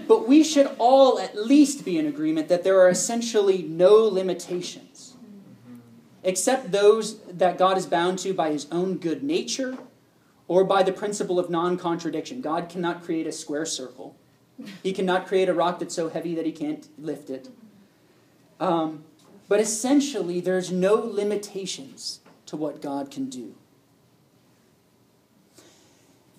but 0.07 0.27
we 0.27 0.43
should 0.43 0.71
all 0.79 1.19
at 1.19 1.35
least 1.37 1.85
be 1.85 1.99
in 1.99 2.07
agreement 2.07 2.49
that 2.49 2.63
there 2.63 2.79
are 2.81 2.89
essentially 2.89 3.61
no 3.61 3.97
limitations, 3.97 5.15
except 6.23 6.71
those 6.71 7.19
that 7.25 7.59
God 7.59 7.77
is 7.77 7.85
bound 7.85 8.17
to 8.19 8.33
by 8.33 8.51
his 8.51 8.67
own 8.71 8.97
good 8.97 9.21
nature 9.21 9.77
or 10.47 10.63
by 10.63 10.81
the 10.81 10.91
principle 10.91 11.37
of 11.37 11.51
non 11.51 11.77
contradiction. 11.77 12.41
God 12.41 12.67
cannot 12.67 13.03
create 13.03 13.27
a 13.27 13.31
square 13.31 13.65
circle. 13.65 14.17
He 14.81 14.91
cannot 14.91 15.27
create 15.27 15.49
a 15.49 15.53
rock 15.53 15.79
that's 15.79 15.95
so 15.95 16.09
heavy 16.09 16.35
that 16.35 16.45
he 16.45 16.51
can't 16.51 16.87
lift 16.97 17.29
it. 17.29 17.49
Um, 18.61 19.03
but 19.49 19.59
essentially, 19.59 20.39
there's 20.39 20.71
no 20.71 20.93
limitations 20.93 22.21
to 22.45 22.55
what 22.55 22.81
God 22.81 23.11
can 23.11 23.29
do. 23.29 23.55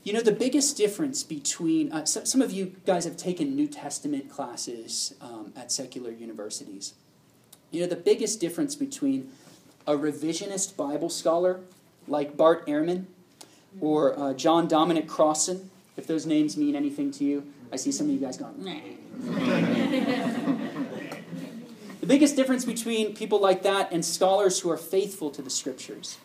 You 0.05 0.13
know, 0.13 0.21
the 0.21 0.33
biggest 0.33 0.77
difference 0.77 1.23
between, 1.23 1.93
uh, 1.93 2.05
some, 2.07 2.25
some 2.25 2.41
of 2.41 2.51
you 2.51 2.75
guys 2.87 3.05
have 3.05 3.17
taken 3.17 3.55
New 3.55 3.69
Testament 3.69 4.31
classes 4.31 5.15
um, 5.21 5.53
at 5.55 5.71
secular 5.71 6.11
universities. 6.11 6.95
You 7.71 7.83
know, 7.83 7.87
the 7.87 7.97
biggest 7.97 8.41
difference 8.41 8.75
between 8.75 9.31
a 9.87 9.95
revisionist 9.95 10.77
Bible 10.77 11.09
scholar 11.09 11.61
like 12.09 12.37
Bart 12.37 12.67
Ehrman 12.67 13.05
or 13.81 14.19
uh, 14.19 14.33
John 14.35 14.69
Dominic 14.69 15.09
Crossan, 15.09 15.71
if 15.97 16.07
those 16.07 16.27
names 16.27 16.57
mean 16.57 16.75
anything 16.77 17.11
to 17.13 17.25
you. 17.25 17.47
I 17.73 17.77
see 17.77 17.93
some 17.93 18.07
of 18.07 18.13
you 18.13 18.19
guys 18.19 18.37
going, 18.37 18.55
The 22.03 22.09
biggest 22.09 22.35
difference 22.35 22.65
between 22.65 23.15
people 23.15 23.39
like 23.41 23.63
that 23.63 23.93
and 23.93 24.05
scholars 24.05 24.59
who 24.59 24.71
are 24.73 24.77
faithful 24.77 25.31
to 25.31 25.41
the 25.41 25.49
scriptures, 25.49 26.19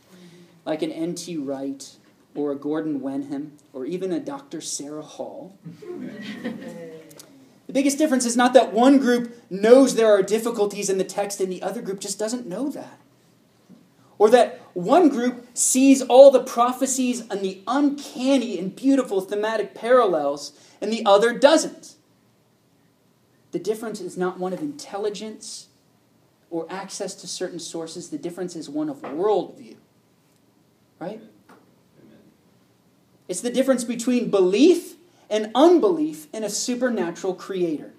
like 0.65 0.81
an 0.81 0.91
N.T. 0.91 1.37
Wright 1.37 1.95
or 2.33 2.51
a 2.51 2.55
Gordon 2.55 2.99
Wenham 2.99 3.53
or 3.73 3.85
even 3.85 4.11
a 4.11 4.19
Dr. 4.19 4.59
Sarah 4.59 5.03
Hall, 5.03 5.55
the 6.41 7.73
biggest 7.73 7.99
difference 7.99 8.25
is 8.25 8.35
not 8.35 8.53
that 8.53 8.73
one 8.73 8.97
group 8.97 9.39
knows 9.51 9.93
there 9.93 10.11
are 10.11 10.23
difficulties 10.23 10.89
in 10.89 10.97
the 10.97 11.03
text 11.03 11.39
and 11.39 11.51
the 11.51 11.61
other 11.61 11.83
group 11.83 11.99
just 11.99 12.17
doesn't 12.17 12.47
know 12.47 12.69
that. 12.69 12.97
Or 14.17 14.31
that 14.31 14.59
one 14.73 15.09
group 15.09 15.45
sees 15.53 16.01
all 16.01 16.31
the 16.31 16.41
prophecies 16.41 17.21
and 17.29 17.41
the 17.41 17.61
uncanny 17.67 18.57
and 18.57 18.75
beautiful 18.75 19.21
thematic 19.21 19.75
parallels 19.75 20.53
and 20.81 20.91
the 20.91 21.05
other 21.05 21.37
doesn't. 21.37 21.96
The 23.51 23.59
difference 23.59 24.01
is 24.01 24.17
not 24.17 24.39
one 24.39 24.53
of 24.53 24.61
intelligence 24.61 25.67
or 26.49 26.65
access 26.69 27.13
to 27.15 27.27
certain 27.27 27.59
sources, 27.59 28.09
the 28.09 28.17
difference 28.17 28.55
is 28.55 28.69
one 28.69 28.89
of 28.89 29.01
worldview. 29.01 29.75
Right? 30.99 31.21
It's 33.27 33.41
the 33.41 33.49
difference 33.49 33.83
between 33.83 34.29
belief 34.29 34.95
and 35.29 35.51
unbelief 35.53 36.27
in 36.33 36.43
a 36.43 36.49
supernatural 36.49 37.35
creator. 37.35 37.93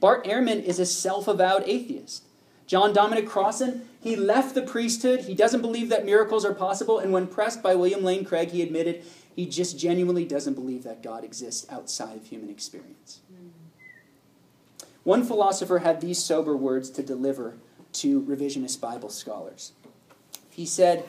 Bart 0.00 0.24
Ehrman 0.24 0.62
is 0.62 0.78
a 0.78 0.86
self 0.86 1.28
avowed 1.28 1.64
atheist. 1.66 2.24
John 2.66 2.92
Dominic 2.92 3.26
Crossan, 3.26 3.88
he 4.00 4.14
left 4.14 4.54
the 4.54 4.62
priesthood. 4.62 5.22
He 5.22 5.34
doesn't 5.34 5.62
believe 5.62 5.88
that 5.88 6.04
miracles 6.04 6.44
are 6.44 6.54
possible. 6.54 6.98
And 6.98 7.12
when 7.12 7.26
pressed 7.26 7.62
by 7.62 7.74
William 7.74 8.04
Lane 8.04 8.24
Craig, 8.24 8.50
he 8.50 8.62
admitted 8.62 9.04
he 9.34 9.46
just 9.46 9.78
genuinely 9.78 10.24
doesn't 10.24 10.54
believe 10.54 10.84
that 10.84 11.02
God 11.02 11.24
exists 11.24 11.66
outside 11.70 12.16
of 12.16 12.26
human 12.26 12.50
experience. 12.50 13.20
One 15.08 15.24
philosopher 15.24 15.78
had 15.78 16.02
these 16.02 16.22
sober 16.22 16.54
words 16.54 16.90
to 16.90 17.02
deliver 17.02 17.56
to 17.94 18.20
revisionist 18.20 18.78
Bible 18.78 19.08
scholars. 19.08 19.72
He 20.50 20.66
said, 20.66 21.02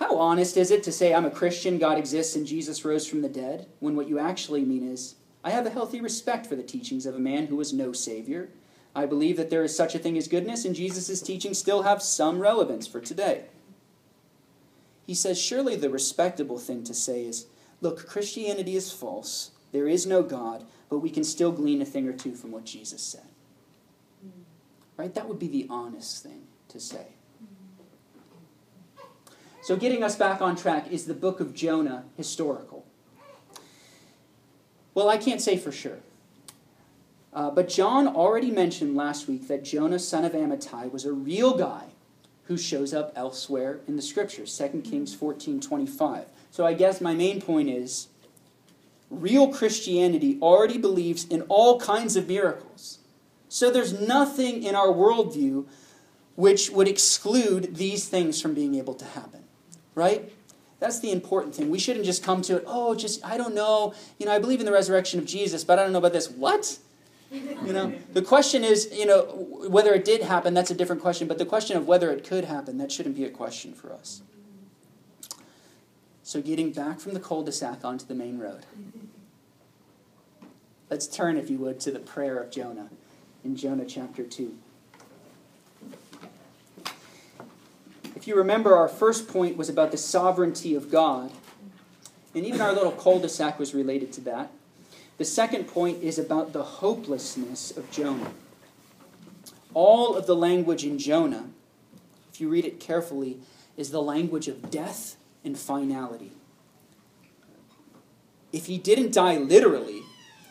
How 0.00 0.18
honest 0.18 0.56
is 0.56 0.72
it 0.72 0.82
to 0.82 0.90
say 0.90 1.14
I'm 1.14 1.24
a 1.24 1.30
Christian, 1.30 1.78
God 1.78 1.96
exists, 1.96 2.34
and 2.34 2.44
Jesus 2.44 2.84
rose 2.84 3.06
from 3.06 3.22
the 3.22 3.28
dead, 3.28 3.68
when 3.78 3.94
what 3.94 4.08
you 4.08 4.18
actually 4.18 4.64
mean 4.64 4.82
is, 4.84 5.14
I 5.44 5.50
have 5.50 5.64
a 5.64 5.70
healthy 5.70 6.00
respect 6.00 6.48
for 6.48 6.56
the 6.56 6.64
teachings 6.64 7.06
of 7.06 7.14
a 7.14 7.20
man 7.20 7.46
who 7.46 7.54
was 7.54 7.72
no 7.72 7.92
Savior. 7.92 8.48
I 8.96 9.06
believe 9.06 9.36
that 9.36 9.48
there 9.48 9.62
is 9.62 9.76
such 9.76 9.94
a 9.94 10.00
thing 10.00 10.18
as 10.18 10.26
goodness, 10.26 10.64
and 10.64 10.74
Jesus' 10.74 11.22
teachings 11.22 11.56
still 11.56 11.84
have 11.84 12.02
some 12.02 12.40
relevance 12.40 12.88
for 12.88 13.00
today. 13.00 13.44
He 15.06 15.14
says, 15.14 15.40
Surely 15.40 15.76
the 15.76 15.88
respectable 15.88 16.58
thing 16.58 16.82
to 16.82 16.92
say 16.92 17.24
is, 17.24 17.46
Look, 17.80 18.08
Christianity 18.08 18.74
is 18.74 18.92
false. 18.92 19.52
There 19.74 19.88
is 19.88 20.06
no 20.06 20.22
God 20.22 20.64
but 20.94 21.00
we 21.00 21.10
can 21.10 21.24
still 21.24 21.50
glean 21.50 21.82
a 21.82 21.84
thing 21.84 22.06
or 22.06 22.12
two 22.12 22.36
from 22.36 22.52
what 22.52 22.64
Jesus 22.64 23.02
said. 23.02 23.26
Mm. 24.24 24.30
Right? 24.96 25.12
That 25.12 25.28
would 25.28 25.40
be 25.40 25.48
the 25.48 25.66
honest 25.68 26.22
thing 26.22 26.42
to 26.68 26.78
say. 26.78 27.06
Mm. 27.42 29.06
So, 29.64 29.74
getting 29.74 30.04
us 30.04 30.14
back 30.14 30.40
on 30.40 30.54
track, 30.54 30.92
is 30.92 31.06
the 31.06 31.14
book 31.14 31.40
of 31.40 31.52
Jonah 31.52 32.04
historical? 32.16 32.86
Well, 34.94 35.08
I 35.08 35.16
can't 35.16 35.40
say 35.40 35.56
for 35.56 35.72
sure. 35.72 35.98
Uh, 37.32 37.50
but 37.50 37.68
John 37.68 38.06
already 38.06 38.52
mentioned 38.52 38.94
last 38.94 39.26
week 39.26 39.48
that 39.48 39.64
Jonah, 39.64 39.98
son 39.98 40.24
of 40.24 40.30
Amittai, 40.30 40.92
was 40.92 41.04
a 41.04 41.12
real 41.12 41.56
guy 41.56 41.86
who 42.44 42.56
shows 42.56 42.94
up 42.94 43.12
elsewhere 43.16 43.80
in 43.88 43.96
the 43.96 44.02
scriptures, 44.02 44.56
2 44.56 44.82
Kings 44.82 45.12
mm. 45.12 45.18
14 45.18 45.60
25. 45.60 46.26
So 46.52 46.64
I 46.64 46.74
guess 46.74 47.00
my 47.00 47.14
main 47.14 47.42
point 47.42 47.68
is 47.68 48.06
real 49.20 49.48
Christianity 49.48 50.38
already 50.40 50.78
believes 50.78 51.24
in 51.24 51.42
all 51.42 51.80
kinds 51.80 52.16
of 52.16 52.28
miracles. 52.28 52.98
So 53.48 53.70
there's 53.70 53.92
nothing 53.98 54.62
in 54.62 54.74
our 54.74 54.88
worldview 54.88 55.66
which 56.36 56.70
would 56.70 56.88
exclude 56.88 57.76
these 57.76 58.08
things 58.08 58.40
from 58.40 58.54
being 58.54 58.74
able 58.74 58.94
to 58.94 59.04
happen, 59.04 59.44
right? 59.94 60.32
That's 60.80 60.98
the 61.00 61.12
important 61.12 61.54
thing. 61.54 61.70
We 61.70 61.78
shouldn't 61.78 62.04
just 62.04 62.22
come 62.22 62.42
to 62.42 62.56
it, 62.56 62.64
oh, 62.66 62.94
just, 62.94 63.24
I 63.24 63.36
don't 63.36 63.54
know. 63.54 63.94
You 64.18 64.26
know, 64.26 64.32
I 64.32 64.38
believe 64.38 64.60
in 64.60 64.66
the 64.66 64.72
resurrection 64.72 65.20
of 65.20 65.26
Jesus, 65.26 65.64
but 65.64 65.78
I 65.78 65.82
don't 65.82 65.92
know 65.92 65.98
about 65.98 66.12
this. 66.12 66.28
What? 66.30 66.78
You 67.30 67.72
know, 67.72 67.92
the 68.12 68.22
question 68.22 68.64
is, 68.64 68.90
you 68.92 69.06
know, 69.06 69.22
whether 69.68 69.92
it 69.94 70.04
did 70.04 70.22
happen, 70.22 70.54
that's 70.54 70.70
a 70.70 70.74
different 70.74 71.02
question, 71.02 71.26
but 71.26 71.38
the 71.38 71.46
question 71.46 71.76
of 71.76 71.86
whether 71.86 72.10
it 72.10 72.24
could 72.24 72.44
happen, 72.44 72.78
that 72.78 72.92
shouldn't 72.92 73.16
be 73.16 73.24
a 73.24 73.30
question 73.30 73.72
for 73.72 73.92
us. 73.92 74.22
So, 76.26 76.40
getting 76.40 76.72
back 76.72 77.00
from 77.00 77.12
the 77.12 77.20
cul 77.20 77.42
de 77.42 77.52
sac 77.52 77.84
onto 77.84 78.06
the 78.06 78.14
main 78.14 78.38
road. 78.38 78.64
Let's 80.88 81.06
turn, 81.06 81.36
if 81.36 81.50
you 81.50 81.58
would, 81.58 81.80
to 81.80 81.90
the 81.90 81.98
prayer 81.98 82.38
of 82.38 82.50
Jonah 82.50 82.88
in 83.44 83.56
Jonah 83.56 83.84
chapter 83.84 84.22
2. 84.22 84.56
If 88.16 88.26
you 88.26 88.36
remember, 88.36 88.74
our 88.74 88.88
first 88.88 89.28
point 89.28 89.58
was 89.58 89.68
about 89.68 89.90
the 89.90 89.98
sovereignty 89.98 90.74
of 90.74 90.90
God, 90.90 91.30
and 92.34 92.46
even 92.46 92.62
our 92.62 92.72
little 92.72 92.92
cul 92.92 93.18
de 93.18 93.28
sac 93.28 93.58
was 93.58 93.74
related 93.74 94.10
to 94.14 94.22
that. 94.22 94.50
The 95.18 95.26
second 95.26 95.64
point 95.64 96.02
is 96.02 96.18
about 96.18 96.54
the 96.54 96.62
hopelessness 96.62 97.76
of 97.76 97.90
Jonah. 97.90 98.32
All 99.74 100.16
of 100.16 100.26
the 100.26 100.34
language 100.34 100.84
in 100.84 100.98
Jonah, 100.98 101.50
if 102.32 102.40
you 102.40 102.48
read 102.48 102.64
it 102.64 102.80
carefully, 102.80 103.40
is 103.76 103.90
the 103.90 104.00
language 104.00 104.48
of 104.48 104.70
death 104.70 105.16
and 105.44 105.58
finality. 105.58 106.32
If 108.52 108.66
he 108.66 108.78
didn't 108.78 109.12
die 109.12 109.36
literally, 109.36 110.02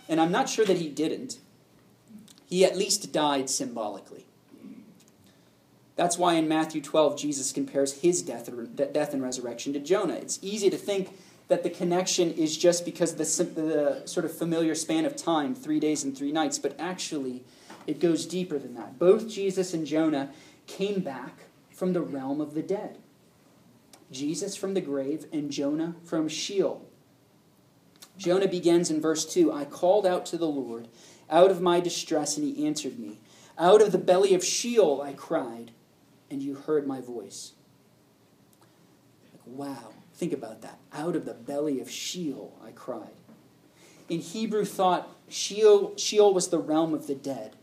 and 0.09 0.19
I'm 0.19 0.31
not 0.31 0.49
sure 0.49 0.65
that 0.65 0.77
he 0.77 0.89
didn't, 0.89 1.39
he 2.45 2.65
at 2.65 2.77
least 2.77 3.11
died 3.11 3.49
symbolically. 3.49 4.25
That's 5.95 6.17
why 6.17 6.33
in 6.33 6.47
Matthew 6.47 6.81
12, 6.81 7.17
Jesus 7.17 7.51
compares 7.51 8.01
his 8.01 8.21
death, 8.21 8.49
death 8.75 9.13
and 9.13 9.21
resurrection 9.21 9.73
to 9.73 9.79
Jonah. 9.79 10.15
It's 10.15 10.39
easy 10.41 10.69
to 10.69 10.77
think 10.77 11.17
that 11.47 11.63
the 11.63 11.69
connection 11.69 12.31
is 12.31 12.57
just 12.57 12.83
because 12.83 13.11
of 13.11 13.17
the, 13.55 13.61
the 13.61 14.01
sort 14.07 14.25
of 14.25 14.35
familiar 14.35 14.75
span 14.75 15.05
of 15.05 15.15
time, 15.15 15.53
three 15.53 15.79
days 15.79 16.03
and 16.03 16.17
three 16.17 16.31
nights, 16.31 16.57
but 16.57 16.75
actually 16.79 17.43
it 17.85 17.99
goes 17.99 18.25
deeper 18.25 18.57
than 18.57 18.75
that. 18.75 18.97
Both 18.97 19.29
Jesus 19.29 19.73
and 19.73 19.85
Jonah 19.85 20.31
came 20.67 21.01
back 21.01 21.43
from 21.71 21.93
the 21.93 22.01
realm 22.01 22.41
of 22.41 22.53
the 22.53 22.61
dead. 22.61 22.97
Jesus 24.13 24.55
from 24.55 24.73
the 24.73 24.81
grave 24.81 25.25
and 25.33 25.51
Jonah 25.51 25.95
from 26.05 26.27
Sheol. 26.27 26.87
Jonah 28.17 28.47
begins 28.47 28.89
in 28.89 29.01
verse 29.01 29.25
2 29.25 29.51
I 29.51 29.65
called 29.65 30.05
out 30.05 30.25
to 30.27 30.37
the 30.37 30.47
Lord 30.47 30.87
out 31.29 31.51
of 31.51 31.61
my 31.61 31.79
distress, 31.79 32.37
and 32.37 32.45
he 32.45 32.65
answered 32.65 32.99
me. 32.99 33.17
Out 33.57 33.81
of 33.81 33.91
the 33.91 33.97
belly 33.97 34.33
of 34.33 34.45
Sheol 34.45 35.01
I 35.01 35.13
cried, 35.13 35.71
and 36.29 36.41
you 36.41 36.55
heard 36.55 36.87
my 36.87 37.01
voice. 37.01 37.53
Wow, 39.45 39.93
think 40.13 40.33
about 40.33 40.61
that. 40.61 40.79
Out 40.91 41.15
of 41.15 41.25
the 41.25 41.33
belly 41.33 41.79
of 41.79 41.89
Sheol 41.89 42.57
I 42.65 42.71
cried. 42.71 43.11
In 44.09 44.19
Hebrew 44.19 44.65
thought, 44.65 45.09
Sheol, 45.29 45.95
Sheol 45.97 46.33
was 46.33 46.49
the 46.49 46.59
realm 46.59 46.93
of 46.93 47.07
the 47.07 47.15
dead. 47.15 47.55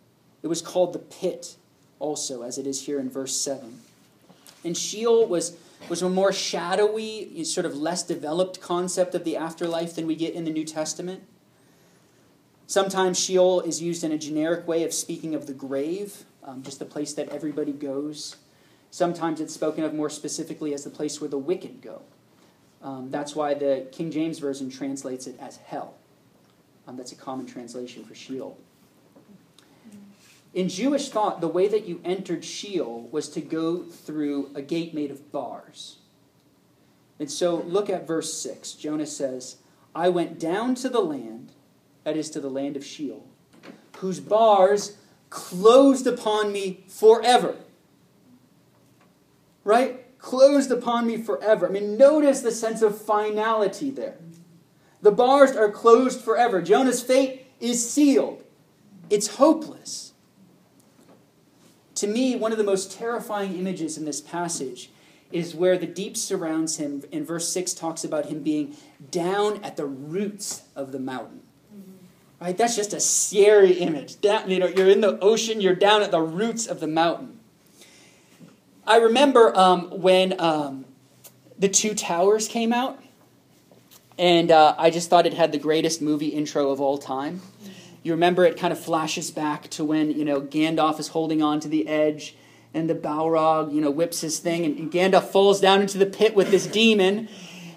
It 0.43 0.49
was 0.49 0.63
called 0.63 0.93
the 0.93 0.99
pit, 0.99 1.57
also, 1.99 2.43
as 2.43 2.59
it 2.59 2.67
is 2.67 2.87
here 2.87 2.99
in 2.99 3.11
verse 3.11 3.37
7. 3.37 3.81
And 4.65 4.77
Sheol 4.77 5.27
was 5.27 5.57
was 5.89 6.03
a 6.03 6.09
more 6.09 6.33
shadowy, 6.33 7.43
sort 7.45 7.67
of 7.67 7.77
less 7.77 8.03
developed 8.03 8.61
concept 8.61 9.15
of 9.15 9.25
the 9.25 9.37
afterlife 9.37 9.95
than 9.95 10.07
we 10.07 10.15
get 10.15 10.35
in 10.35 10.45
the 10.45 10.51
New 10.51 10.65
Testament. 10.65 11.23
Sometimes 12.67 13.19
Sheol 13.19 13.61
is 13.63 13.83
used 13.83 14.05
in 14.05 14.13
a 14.13 14.19
generic 14.19 14.69
way 14.69 14.85
of 14.85 14.95
speaking 14.95 15.35
of 15.35 15.47
the 15.47 15.53
grave, 15.53 16.25
um, 16.45 16.63
just 16.63 16.79
the 16.79 16.85
place 16.85 17.13
that 17.15 17.29
everybody 17.31 17.73
goes. 17.73 18.37
Sometimes 18.93 19.41
it's 19.41 19.55
spoken 19.55 19.83
of 19.83 19.95
more 19.95 20.11
specifically 20.11 20.73
as 20.73 20.85
the 20.85 20.91
place 20.91 21.21
where 21.21 21.31
the 21.31 21.39
wicked 21.39 21.83
go. 21.83 22.03
Um, 22.83 23.11
that's 23.11 23.35
why 23.35 23.55
the 23.55 23.89
King 23.93 24.11
James 24.11 24.39
Version 24.39 24.71
translates 24.71 25.27
it 25.27 25.37
as 25.41 25.57
hell. 25.57 25.95
Um, 26.87 26.97
that's 26.97 27.13
a 27.13 27.17
common 27.17 27.47
translation 27.47 28.05
for 28.05 28.15
Sheol. 28.15 28.57
In 30.53 30.69
Jewish 30.69 31.11
thought, 31.11 31.41
the 31.41 31.49
way 31.49 31.69
that 31.69 31.87
you 31.87 32.01
entered 32.05 32.45
Sheol 32.45 33.09
was 33.13 33.29
to 33.31 33.41
go 33.41 33.85
through 33.85 34.51
a 34.55 34.63
gate 34.63 34.93
made 34.93 35.11
of 35.11 35.31
bars. 35.31 35.99
And 37.21 37.31
so 37.31 37.57
look 37.57 37.89
at 37.89 38.07
verse 38.07 38.35
6. 38.35 38.73
Jonah 38.73 39.07
says, 39.07 39.59
I 39.95 40.09
went 40.09 40.41
down 40.41 40.75
to 40.77 40.89
the 40.89 41.01
land, 41.01 41.53
that 42.05 42.17
is 42.17 42.31
to 42.31 42.41
the 42.41 42.51
land 42.51 42.77
of 42.77 42.85
Sheol, 42.85 43.27
whose 43.99 44.19
bars 44.19 44.97
closed 45.29 46.07
upon 46.07 46.51
me 46.53 46.85
forever. 46.89 47.57
Right? 49.63 50.19
Closed 50.19 50.71
upon 50.71 51.07
me 51.07 51.17
forever. 51.17 51.69
I 51.69 51.71
mean, 51.71 51.97
notice 51.97 52.41
the 52.41 52.51
sense 52.51 52.83
of 52.83 53.01
finality 53.01 53.91
there. 53.91 54.17
The 55.03 55.13
bars 55.13 55.53
are 55.53 55.71
closed 55.71 56.21
forever. 56.21 56.61
Jonah's 56.61 57.03
fate 57.03 57.47
is 57.61 57.89
sealed, 57.89 58.43
it's 59.09 59.37
hopeless. 59.37 60.10
To 62.01 62.07
me, 62.07 62.35
one 62.35 62.51
of 62.51 62.57
the 62.57 62.65
most 62.65 62.93
terrifying 62.93 63.59
images 63.59 63.99
in 63.99 64.07
this 64.07 64.23
passage 64.23 64.89
is 65.31 65.55
where 65.55 65.77
the 65.77 65.87
deep 65.87 66.17
surrounds 66.17 66.79
him. 66.79 67.05
In 67.13 67.27
verse 67.27 67.53
6 67.53 67.75
talks 67.75 68.05
about 68.05 68.25
him 68.25 68.43
being 68.43 68.75
down 69.11 69.63
at 69.63 69.77
the 69.77 69.85
roots 69.85 70.63
of 70.75 70.93
the 70.93 70.99
mountain. 70.99 71.43
Right? 72.41 72.57
That's 72.57 72.75
just 72.75 72.95
a 72.95 73.01
scary 73.01 73.73
image. 73.73 74.19
Down, 74.23 74.49
you 74.51 74.59
know, 74.59 74.67
you're 74.67 74.89
in 74.89 75.03
the 75.03 75.19
ocean, 75.19 75.61
you're 75.61 75.75
down 75.75 76.01
at 76.01 76.11
the 76.11 76.23
roots 76.23 76.67
of 76.67 76.81
the 76.81 76.87
mountain. 76.87 77.39
I 78.87 78.97
remember 78.97 79.55
um, 79.55 79.91
when 79.91 80.41
um, 80.41 80.87
the 81.59 81.69
Two 81.69 81.95
Towers 81.95 82.49
came 82.49 82.73
out, 82.73 82.99
and 84.19 84.51
uh, 84.51 84.75
I 84.79 84.89
just 84.89 85.11
thought 85.11 85.27
it 85.27 85.35
had 85.35 85.53
the 85.53 85.59
greatest 85.59 86.01
movie 86.01 86.29
intro 86.29 86.71
of 86.71 86.81
all 86.81 86.97
time. 86.97 87.43
You 88.03 88.13
remember 88.13 88.45
it 88.45 88.57
kind 88.57 88.73
of 88.73 88.79
flashes 88.79 89.31
back 89.31 89.69
to 89.71 89.85
when, 89.85 90.11
you 90.11 90.25
know, 90.25 90.41
Gandalf 90.41 90.99
is 90.99 91.09
holding 91.09 91.43
on 91.43 91.61
to 91.61 91.69
the 91.69 91.87
edge 91.87 92.35
and 92.73 92.89
the 92.89 92.95
Balrog, 92.95 93.75
you 93.75 93.81
know, 93.81 93.91
whips 93.91 94.21
his 94.21 94.39
thing 94.39 94.65
and, 94.65 94.79
and 94.79 94.93
Gandalf 94.93 95.25
falls 95.25 95.61
down 95.61 95.83
into 95.83 95.99
the 95.99 96.07
pit 96.07 96.35
with 96.35 96.51
this 96.51 96.67
demon 96.67 97.29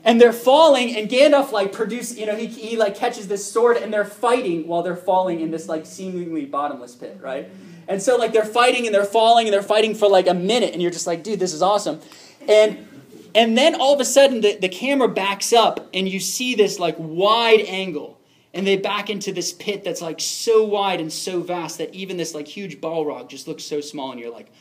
and 0.04 0.20
they're 0.20 0.34
falling 0.34 0.96
and 0.96 1.10
Gandalf 1.10 1.52
like 1.52 1.74
produces 1.74 2.18
you 2.18 2.26
know, 2.26 2.36
he, 2.36 2.48
he 2.48 2.78
like 2.78 2.96
catches 2.96 3.28
this 3.28 3.50
sword 3.50 3.78
and 3.78 3.94
they're 3.94 4.06
fighting 4.06 4.68
while 4.68 4.84
they're 4.84 4.96
falling 4.96 5.40
in 5.40 5.52
this 5.52 5.68
like 5.68 5.86
seemingly 5.86 6.46
bottomless 6.46 6.96
pit, 6.96 7.18
right? 7.22 7.50
And 7.88 8.02
so 8.02 8.16
like 8.18 8.32
they're 8.32 8.46
fighting 8.46 8.86
and 8.86 8.96
they're 8.96 9.06
falling 9.06 9.48
and 9.48 9.54
they're 9.54 9.62
fighting 9.62 9.96
for 9.96 10.08
like 10.08 10.28
a 10.28 10.34
minute 10.34 10.74
and 10.74 10.82
you're 10.82 10.92
just 10.92 11.08
like, 11.08 11.24
dude, 11.24 11.40
this 11.40 11.54
is 11.54 11.62
awesome. 11.62 12.00
And 12.48 12.88
and 13.36 13.58
then 13.58 13.76
all 13.76 13.94
of 13.94 14.00
a 14.00 14.06
sudden 14.06 14.42
the, 14.42 14.58
the 14.58 14.70
camera 14.70 15.10
backs 15.10 15.54
up 15.54 15.90
and 15.94 16.08
you 16.08 16.20
see 16.20 16.56
this 16.56 16.80
like 16.80 16.96
wide 16.98 17.62
angle 17.62 18.13
and 18.54 18.68
they 18.68 18.78
back 18.78 19.10
into 19.10 19.34
this 19.34 19.52
pit 19.52 19.84
that's 19.84 20.02
like 20.02 20.20
so 20.20 20.64
wide 20.64 21.02
and 21.02 21.12
so 21.12 21.42
vast 21.42 21.80
that 21.80 21.94
even 21.94 22.18
this 22.18 22.34
like 22.34 22.48
huge 22.48 22.80
Balrog 22.80 23.30
just 23.30 23.48
looks 23.48 23.64
so 23.64 23.82
small 23.82 24.12
and 24.12 24.20
you're 24.20 24.32
like 24.32 24.52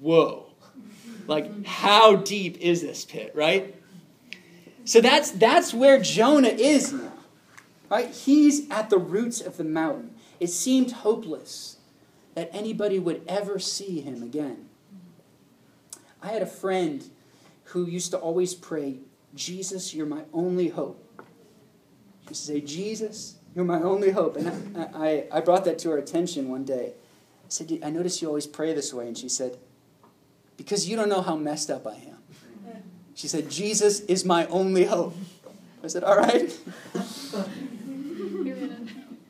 whoa. 0.00 0.46
Like 1.26 1.64
how 1.64 2.16
deep 2.16 2.58
is 2.58 2.80
this 2.80 3.04
pit? 3.04 3.32
Right? 3.34 3.74
So 4.84 5.00
that's 5.00 5.30
that's 5.32 5.72
where 5.72 6.00
jonah 6.00 6.48
is 6.48 6.92
now. 6.92 7.12
Right? 7.90 8.10
He's 8.10 8.68
at 8.70 8.90
the 8.90 8.98
roots 8.98 9.40
of 9.40 9.56
the 9.56 9.64
mountain. 9.64 10.14
It 10.40 10.48
seemed 10.48 10.90
hopeless 10.90 11.76
that 12.34 12.50
anybody 12.52 12.98
would 12.98 13.22
ever 13.28 13.58
see 13.58 14.00
him 14.00 14.22
again. 14.22 14.68
I 16.20 16.28
had 16.28 16.42
a 16.42 16.46
friend 16.46 17.04
who 17.64 17.86
used 17.86 18.10
to 18.12 18.18
always 18.18 18.54
pray 18.54 18.98
jesus 19.34 19.92
you're 19.92 20.06
my 20.06 20.22
only 20.32 20.68
hope 20.68 21.03
she 22.24 22.28
to 22.28 22.34
say, 22.34 22.60
Jesus, 22.60 23.36
you're 23.54 23.64
my 23.64 23.80
only 23.80 24.10
hope. 24.10 24.36
And 24.36 24.76
I, 24.76 24.88
I, 24.94 25.24
I 25.38 25.40
brought 25.40 25.64
that 25.64 25.78
to 25.80 25.90
her 25.90 25.98
attention 25.98 26.48
one 26.48 26.64
day. 26.64 26.92
I 27.44 27.48
said, 27.48 27.78
I 27.84 27.90
notice 27.90 28.20
you 28.20 28.28
always 28.28 28.46
pray 28.46 28.74
this 28.74 28.92
way. 28.92 29.06
And 29.06 29.16
she 29.16 29.28
said, 29.28 29.58
Because 30.56 30.88
you 30.88 30.96
don't 30.96 31.08
know 31.08 31.22
how 31.22 31.36
messed 31.36 31.70
up 31.70 31.86
I 31.86 31.94
am. 31.94 32.82
She 33.14 33.28
said, 33.28 33.48
Jesus 33.48 34.00
is 34.00 34.24
my 34.24 34.46
only 34.46 34.84
hope. 34.86 35.16
I 35.82 35.86
said, 35.86 36.02
All 36.02 36.16
right. 36.16 36.56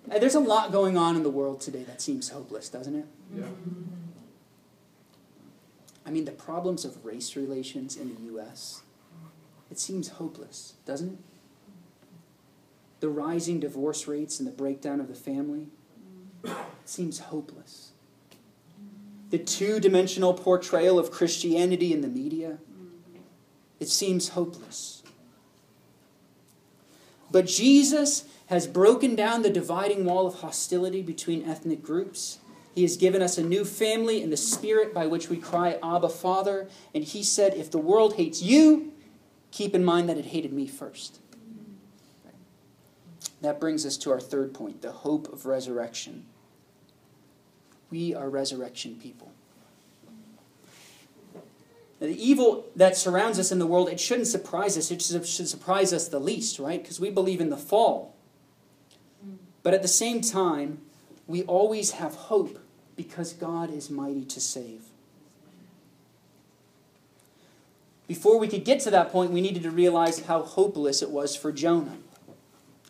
there's 0.08 0.34
a 0.34 0.40
lot 0.40 0.72
going 0.72 0.96
on 0.96 1.16
in 1.16 1.22
the 1.22 1.30
world 1.30 1.60
today 1.60 1.82
that 1.82 2.00
seems 2.00 2.30
hopeless, 2.30 2.68
doesn't 2.68 2.94
it? 2.94 3.06
Yeah. 3.36 3.44
I 6.06 6.10
mean, 6.10 6.24
the 6.24 6.32
problems 6.32 6.84
of 6.84 7.04
race 7.04 7.34
relations 7.34 7.96
in 7.96 8.14
the 8.14 8.20
U.S., 8.32 8.82
it 9.70 9.78
seems 9.78 10.08
hopeless, 10.08 10.74
doesn't 10.86 11.14
it? 11.14 11.18
The 13.04 13.10
rising 13.10 13.60
divorce 13.60 14.08
rates 14.08 14.38
and 14.38 14.48
the 14.48 14.50
breakdown 14.50 14.98
of 14.98 15.08
the 15.08 15.14
family 15.14 15.66
it 16.42 16.54
seems 16.86 17.18
hopeless. 17.18 17.90
The 19.28 19.36
two 19.36 19.78
dimensional 19.78 20.32
portrayal 20.32 20.98
of 20.98 21.10
Christianity 21.10 21.92
in 21.92 22.00
the 22.00 22.08
media, 22.08 22.56
it 23.78 23.90
seems 23.90 24.30
hopeless. 24.30 25.02
But 27.30 27.44
Jesus 27.44 28.24
has 28.46 28.66
broken 28.66 29.14
down 29.14 29.42
the 29.42 29.50
dividing 29.50 30.06
wall 30.06 30.26
of 30.26 30.36
hostility 30.36 31.02
between 31.02 31.46
ethnic 31.46 31.82
groups. 31.82 32.38
He 32.74 32.80
has 32.82 32.96
given 32.96 33.20
us 33.20 33.36
a 33.36 33.42
new 33.42 33.66
family 33.66 34.22
in 34.22 34.30
the 34.30 34.38
Spirit 34.38 34.94
by 34.94 35.06
which 35.06 35.28
we 35.28 35.36
cry, 35.36 35.78
Abba, 35.82 36.08
Father. 36.08 36.70
And 36.94 37.04
He 37.04 37.22
said, 37.22 37.52
If 37.52 37.70
the 37.70 37.76
world 37.76 38.14
hates 38.14 38.40
you, 38.40 38.94
keep 39.50 39.74
in 39.74 39.84
mind 39.84 40.08
that 40.08 40.16
it 40.16 40.24
hated 40.24 40.54
me 40.54 40.66
first. 40.66 41.20
That 43.44 43.60
brings 43.60 43.84
us 43.84 43.98
to 43.98 44.10
our 44.10 44.20
third 44.20 44.54
point 44.54 44.80
the 44.80 44.90
hope 44.90 45.30
of 45.30 45.44
resurrection. 45.44 46.24
We 47.90 48.14
are 48.14 48.30
resurrection 48.30 48.94
people. 48.94 49.32
Now, 52.00 52.06
the 52.06 52.24
evil 52.26 52.64
that 52.74 52.96
surrounds 52.96 53.38
us 53.38 53.52
in 53.52 53.58
the 53.58 53.66
world, 53.66 53.90
it 53.90 54.00
shouldn't 54.00 54.28
surprise 54.28 54.78
us. 54.78 54.90
It 54.90 55.02
should 55.02 55.46
surprise 55.46 55.92
us 55.92 56.08
the 56.08 56.18
least, 56.18 56.58
right? 56.58 56.82
Because 56.82 56.98
we 56.98 57.10
believe 57.10 57.38
in 57.38 57.50
the 57.50 57.58
fall. 57.58 58.14
But 59.62 59.74
at 59.74 59.82
the 59.82 59.88
same 59.88 60.22
time, 60.22 60.78
we 61.26 61.42
always 61.42 61.92
have 61.92 62.14
hope 62.14 62.58
because 62.96 63.34
God 63.34 63.70
is 63.70 63.90
mighty 63.90 64.24
to 64.24 64.40
save. 64.40 64.84
Before 68.08 68.38
we 68.38 68.48
could 68.48 68.64
get 68.64 68.80
to 68.80 68.90
that 68.90 69.12
point, 69.12 69.32
we 69.32 69.42
needed 69.42 69.64
to 69.64 69.70
realize 69.70 70.20
how 70.20 70.42
hopeless 70.44 71.02
it 71.02 71.10
was 71.10 71.36
for 71.36 71.52
Jonah. 71.52 71.98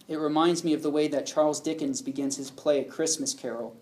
It 0.06 0.18
reminds 0.18 0.64
me 0.64 0.74
of 0.74 0.82
the 0.82 0.90
way 0.90 1.08
that 1.08 1.26
Charles 1.26 1.60
Dickens 1.60 2.02
begins 2.02 2.36
his 2.36 2.50
play 2.50 2.80
A 2.80 2.84
Christmas 2.84 3.32
Carol, 3.32 3.76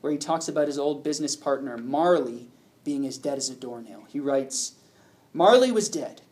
where 0.00 0.12
he 0.12 0.18
talks 0.18 0.48
about 0.48 0.66
his 0.66 0.78
old 0.78 1.04
business 1.04 1.36
partner, 1.36 1.76
Marley, 1.76 2.48
being 2.84 3.06
as 3.06 3.18
dead 3.18 3.38
as 3.38 3.48
a 3.48 3.54
doornail. 3.54 4.04
He 4.08 4.20
writes 4.20 4.72
Marley 5.32 5.70
was 5.70 5.88
dead, 5.88 6.22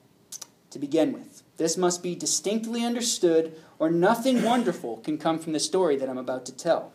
to 0.70 0.78
begin 0.78 1.12
with. 1.12 1.42
This 1.56 1.76
must 1.76 2.02
be 2.02 2.14
distinctly 2.14 2.84
understood, 2.84 3.56
or 3.78 3.90
nothing 3.90 4.42
wonderful 4.42 4.98
can 4.98 5.18
come 5.18 5.38
from 5.38 5.52
the 5.52 5.60
story 5.60 5.96
that 5.96 6.08
I'm 6.08 6.18
about 6.18 6.44
to 6.46 6.52
tell. 6.52 6.92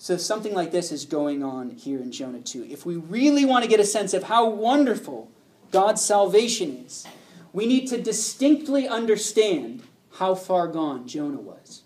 So, 0.00 0.16
something 0.16 0.54
like 0.54 0.70
this 0.70 0.92
is 0.92 1.04
going 1.04 1.42
on 1.42 1.70
here 1.70 1.98
in 1.98 2.12
Jonah 2.12 2.40
2. 2.40 2.68
If 2.70 2.86
we 2.86 2.96
really 2.96 3.44
want 3.44 3.64
to 3.64 3.70
get 3.70 3.80
a 3.80 3.84
sense 3.84 4.14
of 4.14 4.24
how 4.24 4.48
wonderful 4.48 5.28
God's 5.72 6.00
salvation 6.00 6.84
is, 6.86 7.06
we 7.52 7.66
need 7.66 7.88
to 7.88 8.00
distinctly 8.00 8.86
understand 8.86 9.82
how 10.18 10.34
far 10.34 10.66
gone 10.66 11.06
Jonah 11.06 11.40
was. 11.40 11.82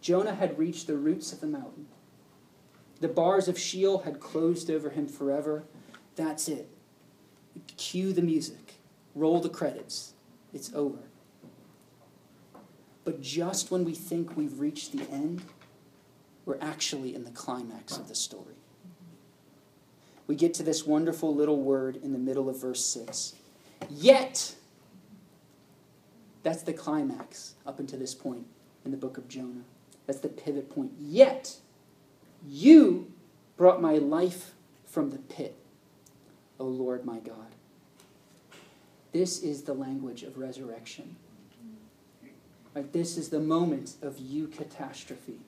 Jonah 0.00 0.34
had 0.34 0.58
reached 0.58 0.86
the 0.86 0.96
roots 0.96 1.32
of 1.32 1.40
the 1.40 1.46
mountain. 1.46 1.86
The 3.00 3.08
bars 3.08 3.48
of 3.48 3.58
Sheol 3.58 4.00
had 4.00 4.20
closed 4.20 4.70
over 4.70 4.90
him 4.90 5.08
forever. 5.08 5.64
That's 6.14 6.46
it. 6.46 6.68
Cue 7.76 8.12
the 8.12 8.22
music, 8.22 8.74
roll 9.16 9.40
the 9.40 9.48
credits. 9.48 10.14
It's 10.54 10.72
over. 10.72 10.98
But 13.04 13.20
just 13.20 13.72
when 13.72 13.84
we 13.84 13.94
think 13.94 14.36
we've 14.36 14.60
reached 14.60 14.92
the 14.92 15.10
end, 15.10 15.42
we're 16.44 16.58
actually 16.60 17.14
in 17.14 17.24
the 17.24 17.30
climax 17.30 17.96
of 17.96 18.06
the 18.06 18.14
story. 18.14 18.54
We 20.28 20.36
get 20.36 20.54
to 20.54 20.62
this 20.62 20.86
wonderful 20.86 21.34
little 21.34 21.60
word 21.60 21.96
in 21.96 22.12
the 22.12 22.18
middle 22.18 22.48
of 22.48 22.60
verse 22.60 22.84
6. 22.86 23.34
Yet, 23.88 24.54
that's 26.42 26.62
the 26.62 26.72
climax 26.72 27.54
up 27.66 27.78
until 27.78 27.98
this 27.98 28.14
point 28.14 28.46
in 28.84 28.90
the 28.90 28.96
book 28.96 29.18
of 29.18 29.28
Jonah. 29.28 29.64
That's 30.06 30.20
the 30.20 30.28
pivot 30.28 30.70
point. 30.70 30.92
Yet, 31.00 31.56
you 32.48 33.12
brought 33.56 33.80
my 33.80 33.94
life 33.94 34.52
from 34.86 35.10
the 35.10 35.18
pit, 35.18 35.54
O 36.58 36.64
Lord 36.64 37.04
my 37.04 37.18
God. 37.18 37.54
This 39.12 39.42
is 39.42 39.62
the 39.62 39.74
language 39.74 40.22
of 40.22 40.38
resurrection. 40.38 41.16
This 42.74 43.16
is 43.16 43.28
the 43.28 43.40
moment 43.40 43.94
of 44.00 44.16
eucatastrophe. 44.16 45.38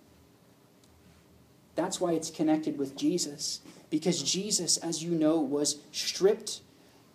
That's 1.74 2.00
why 2.00 2.12
it's 2.12 2.30
connected 2.30 2.76
with 2.76 2.96
Jesus. 2.96 3.60
Because 3.88 4.22
Jesus, 4.22 4.76
as 4.78 5.02
you 5.02 5.12
know, 5.12 5.38
was 5.38 5.78
stripped, 5.92 6.60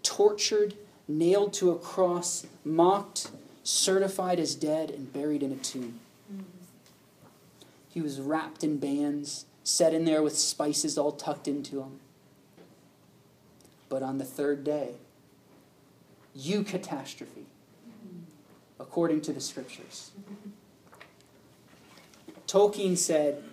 tortured, 0.04 0.76
nailed 1.08 1.54
to 1.54 1.72
a 1.72 1.78
cross, 1.78 2.46
mocked, 2.64 3.30
certified 3.68 4.40
as 4.40 4.56
dead, 4.56 4.90
and 4.90 5.12
buried 5.12 5.44
in 5.44 5.52
a 5.52 5.58
tomb. 5.58 6.00
He 7.90 8.00
was 8.00 8.22
wrapped 8.22 8.64
in 8.64 8.78
bands, 8.78 9.46
set 9.66 9.94
in 9.94 10.06
there 10.06 10.24
with 10.24 10.38
spices 10.38 10.98
all 10.98 11.12
tucked 11.12 11.50
into 11.50 11.82
him. 11.82 12.00
But 13.90 14.04
on 14.04 14.20
the 14.20 14.24
third 14.24 14.64
day, 14.64 14.92
eucatastrophe, 16.38 17.44
according 18.80 19.20
to 19.22 19.34
the 19.34 19.42
scriptures. 19.42 20.12
Tolkien 22.48 22.98
said, 22.98 23.44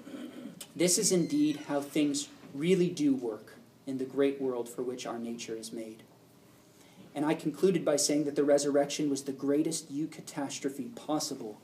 This 0.76 0.96
is 0.96 1.10
indeed 1.10 1.62
how 1.66 1.80
things 1.80 2.28
really 2.54 2.88
do 2.88 3.16
work 3.16 3.54
in 3.84 3.98
the 3.98 4.04
great 4.04 4.40
world 4.40 4.68
for 4.68 4.82
which 4.82 5.06
our 5.06 5.18
nature 5.18 5.56
is 5.56 5.72
made. 5.72 6.04
And 7.14 7.24
I 7.24 7.34
concluded 7.34 7.84
by 7.84 7.96
saying 7.96 8.24
that 8.24 8.34
the 8.34 8.44
resurrection 8.44 9.08
was 9.08 9.22
the 9.22 9.32
greatest 9.32 9.92
eucatastrophe 9.92 10.94
possible 10.96 11.60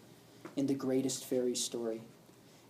in 0.57 0.67
the 0.67 0.75
greatest 0.75 1.25
fairy 1.25 1.57
story 1.57 2.03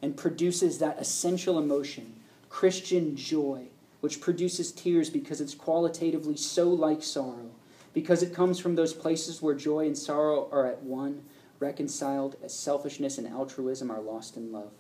and 0.03 0.17
produces 0.17 0.79
that 0.79 0.99
essential 0.99 1.59
emotion, 1.59 2.15
Christian 2.49 3.17
joy, 3.17 3.67
which 4.01 4.21
produces 4.21 4.73
tears 4.73 5.11
because 5.11 5.41
it's 5.41 5.55
qualitatively 5.55 6.37
so 6.37 6.71
like 6.71 7.03
sorrow, 7.03 7.51
because 7.93 8.23
it 8.23 8.35
comes 8.35 8.59
from 8.59 8.77
those 8.77 8.95
places 8.95 9.43
where 9.43 9.55
joy 9.55 9.87
and 9.87 9.99
sorrow 9.99 10.49
are 10.51 10.67
at 10.67 10.83
one, 10.83 11.23
reconciled 11.59 12.37
as 12.43 12.55
selfishness 12.55 13.19
and 13.19 13.27
altruism 13.27 13.91
are 13.91 14.01
lost 14.01 14.39
in 14.39 14.51
love. 14.51 14.73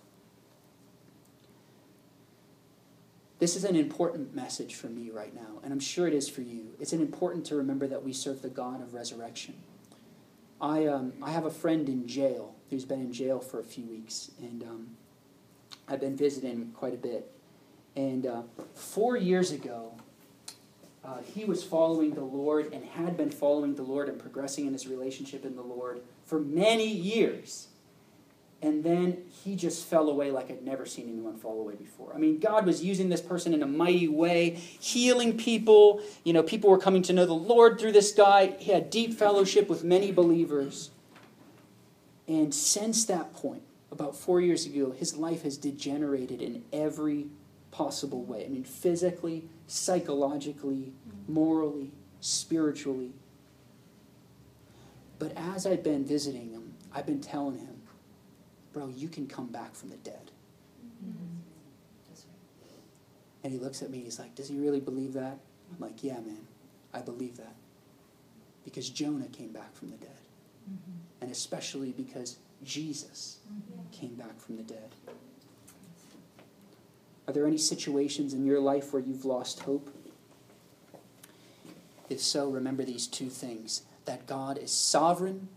This 3.41 3.57
is 3.57 3.65
an 3.65 3.75
important 3.75 4.35
message 4.35 4.75
for 4.75 4.89
me 4.89 5.09
right 5.11 5.35
now, 5.35 5.61
and 5.65 5.73
I'm 5.73 5.81
sure 5.81 6.07
it 6.07 6.13
is 6.13 6.29
for 6.29 6.43
you. 6.43 6.75
It's 6.79 6.93
an 6.93 7.01
important 7.01 7.47
to 7.47 7.57
remember 7.57 7.87
that 7.87 8.05
we 8.05 8.13
serve 8.13 8.43
the 8.43 8.51
God 8.51 8.83
of 8.83 8.93
resurrection. 8.93 9.55
I, 10.61 10.85
um, 10.85 11.15
I 11.23 11.31
have 11.31 11.47
a 11.47 11.51
friend 11.51 11.89
in 11.89 12.07
jail 12.07 12.55
who's 12.69 12.85
been 12.85 13.01
in 13.01 13.15
jail 13.15 13.41
for 13.41 13.59
a 13.59 13.65
few 13.65 13.87
weeks, 13.87 14.31
and 14.43 14.63
um, 14.63 14.89
I've 15.89 16.01
been 16.01 16.19
visiting 16.19 16.73
quite 16.73 16.93
a 16.93 16.99
bit. 16.99 17.33
And 17.97 18.27
uh, 18.27 18.43
four 18.75 19.17
years 19.17 19.53
ago, 19.53 19.95
uh, 21.03 21.23
he 21.35 21.47
was 21.47 21.65
following 21.65 22.13
the 22.13 22.21
Lord 22.21 22.75
and 22.75 22.85
had 22.85 23.17
been 23.17 23.31
following 23.31 23.75
the 23.75 23.83
Lord 23.83 24.11
and 24.11 24.19
progressing 24.19 24.67
in 24.67 24.75
his 24.75 24.87
relationship 24.87 25.47
in 25.47 25.57
the 25.57 25.63
Lord 25.63 26.03
for 26.27 26.41
many 26.41 26.87
years. 26.87 27.69
And 28.63 28.85
then 28.85 29.25
he 29.43 29.57
just 29.57 29.87
fell 29.87 30.11
away 30.11 30.31
like 30.31 30.51
I'd 30.51 30.63
never 30.63 30.85
seen 30.85 31.09
anyone 31.09 31.37
fall 31.37 31.61
away 31.61 31.77
before. 31.77 32.13
I 32.15 32.19
mean, 32.19 32.39
God 32.39 32.67
was 32.67 32.85
using 32.85 33.09
this 33.09 33.23
person 33.23 33.55
in 33.55 33.63
a 33.63 33.67
mighty 33.67 34.09
way, 34.09 34.51
healing 34.51 35.39
people. 35.39 36.03
You 36.25 36.35
know, 36.35 36.43
people 36.43 36.69
were 36.69 36.79
coming 36.79 37.01
to 37.03 37.15
know 37.15 37.25
the 37.25 37.33
Lord 37.33 37.81
through 37.81 37.93
this 37.93 38.13
guy. 38.13 38.55
He 38.59 38.71
had 38.73 38.91
deep 38.91 39.15
fellowship 39.15 39.69
with 39.71 39.83
many 39.83 40.13
believers. 40.13 40.91
And 42.29 42.55
since 42.55 43.07
that 43.07 43.33
point, 43.33 43.63
about 43.91 44.15
four 44.15 44.41
years 44.43 44.67
ago, 44.67 44.91
his 44.91 45.17
life 45.17 45.43
has 45.43 45.57
degenerated 45.57 46.43
in 46.43 46.63
every 46.73 47.29
possible 47.71 48.23
way. 48.23 48.45
I 48.45 48.49
mean, 48.49 48.65
physically, 48.65 49.45
psychologically, 49.67 50.93
morally, 51.27 51.93
spiritually. 52.21 53.13
But 55.19 55.33
as 55.37 55.67
I've 55.67 55.83
been 55.83 56.05
visiting 56.05 56.51
him, 56.51 56.75
I've 56.95 57.07
been 57.07 57.21
telling 57.21 57.59
him, 57.59 57.70
bro, 58.73 58.89
you 58.89 59.09
can 59.09 59.27
come 59.27 59.49
back 59.49 59.75
from 59.75 59.91
the 59.91 59.97
dead. 59.97 60.31
Mm-hmm. 61.05 61.37
And 63.43 63.53
he 63.53 63.59
looks 63.59 63.83
at 63.83 63.91
me, 63.91 63.99
and 63.99 64.05
he's 64.05 64.19
like, 64.19 64.35
does 64.35 64.49
he 64.49 64.59
really 64.59 64.81
believe 64.81 65.15
that? 65.15 65.39
I'm 65.73 65.81
like, 65.81 66.03
yeah, 66.05 66.21
man, 66.21 66.47
I 66.93 67.01
believe 67.01 67.37
that. 67.39 67.55
Because 68.65 68.91
Jonah 68.91 69.29
came 69.29 69.53
back 69.53 69.75
from 69.75 69.91
the 69.91 69.97
dead. 69.97 70.11
Mm-hmm. 70.71 71.23
And 71.23 71.31
especially 71.31 71.93
because 71.93 72.37
Jesus 72.63 73.39
mm-hmm. 73.51 73.91
came 73.93 74.15
back 74.15 74.39
from 74.41 74.57
the 74.57 74.63
dead. 74.63 74.95
Are 77.27 77.33
there 77.33 77.47
any 77.47 77.59
situations 77.59 78.35
in 78.35 78.45
your 78.45 78.61
life 78.61 78.93
where 78.93 79.01
you've 79.01 79.25
lost 79.25 79.61
hope? 79.61 79.95
If 82.11 82.21
so, 82.21 82.51
remember 82.51 82.85
these 82.85 83.07
two 83.07 83.31
things 83.31 83.83
that 84.05 84.27
God 84.27 84.59
is 84.59 84.73
sovereign, 84.73 85.49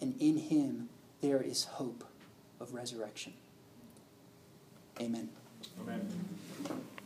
and 0.00 0.14
in 0.20 0.36
Him 0.36 0.89
there 1.20 1.40
is 1.40 1.64
hope 1.64 2.04
of 2.60 2.74
resurrection. 2.74 3.32
Amen. 5.00 5.28
Amen. 5.80 6.08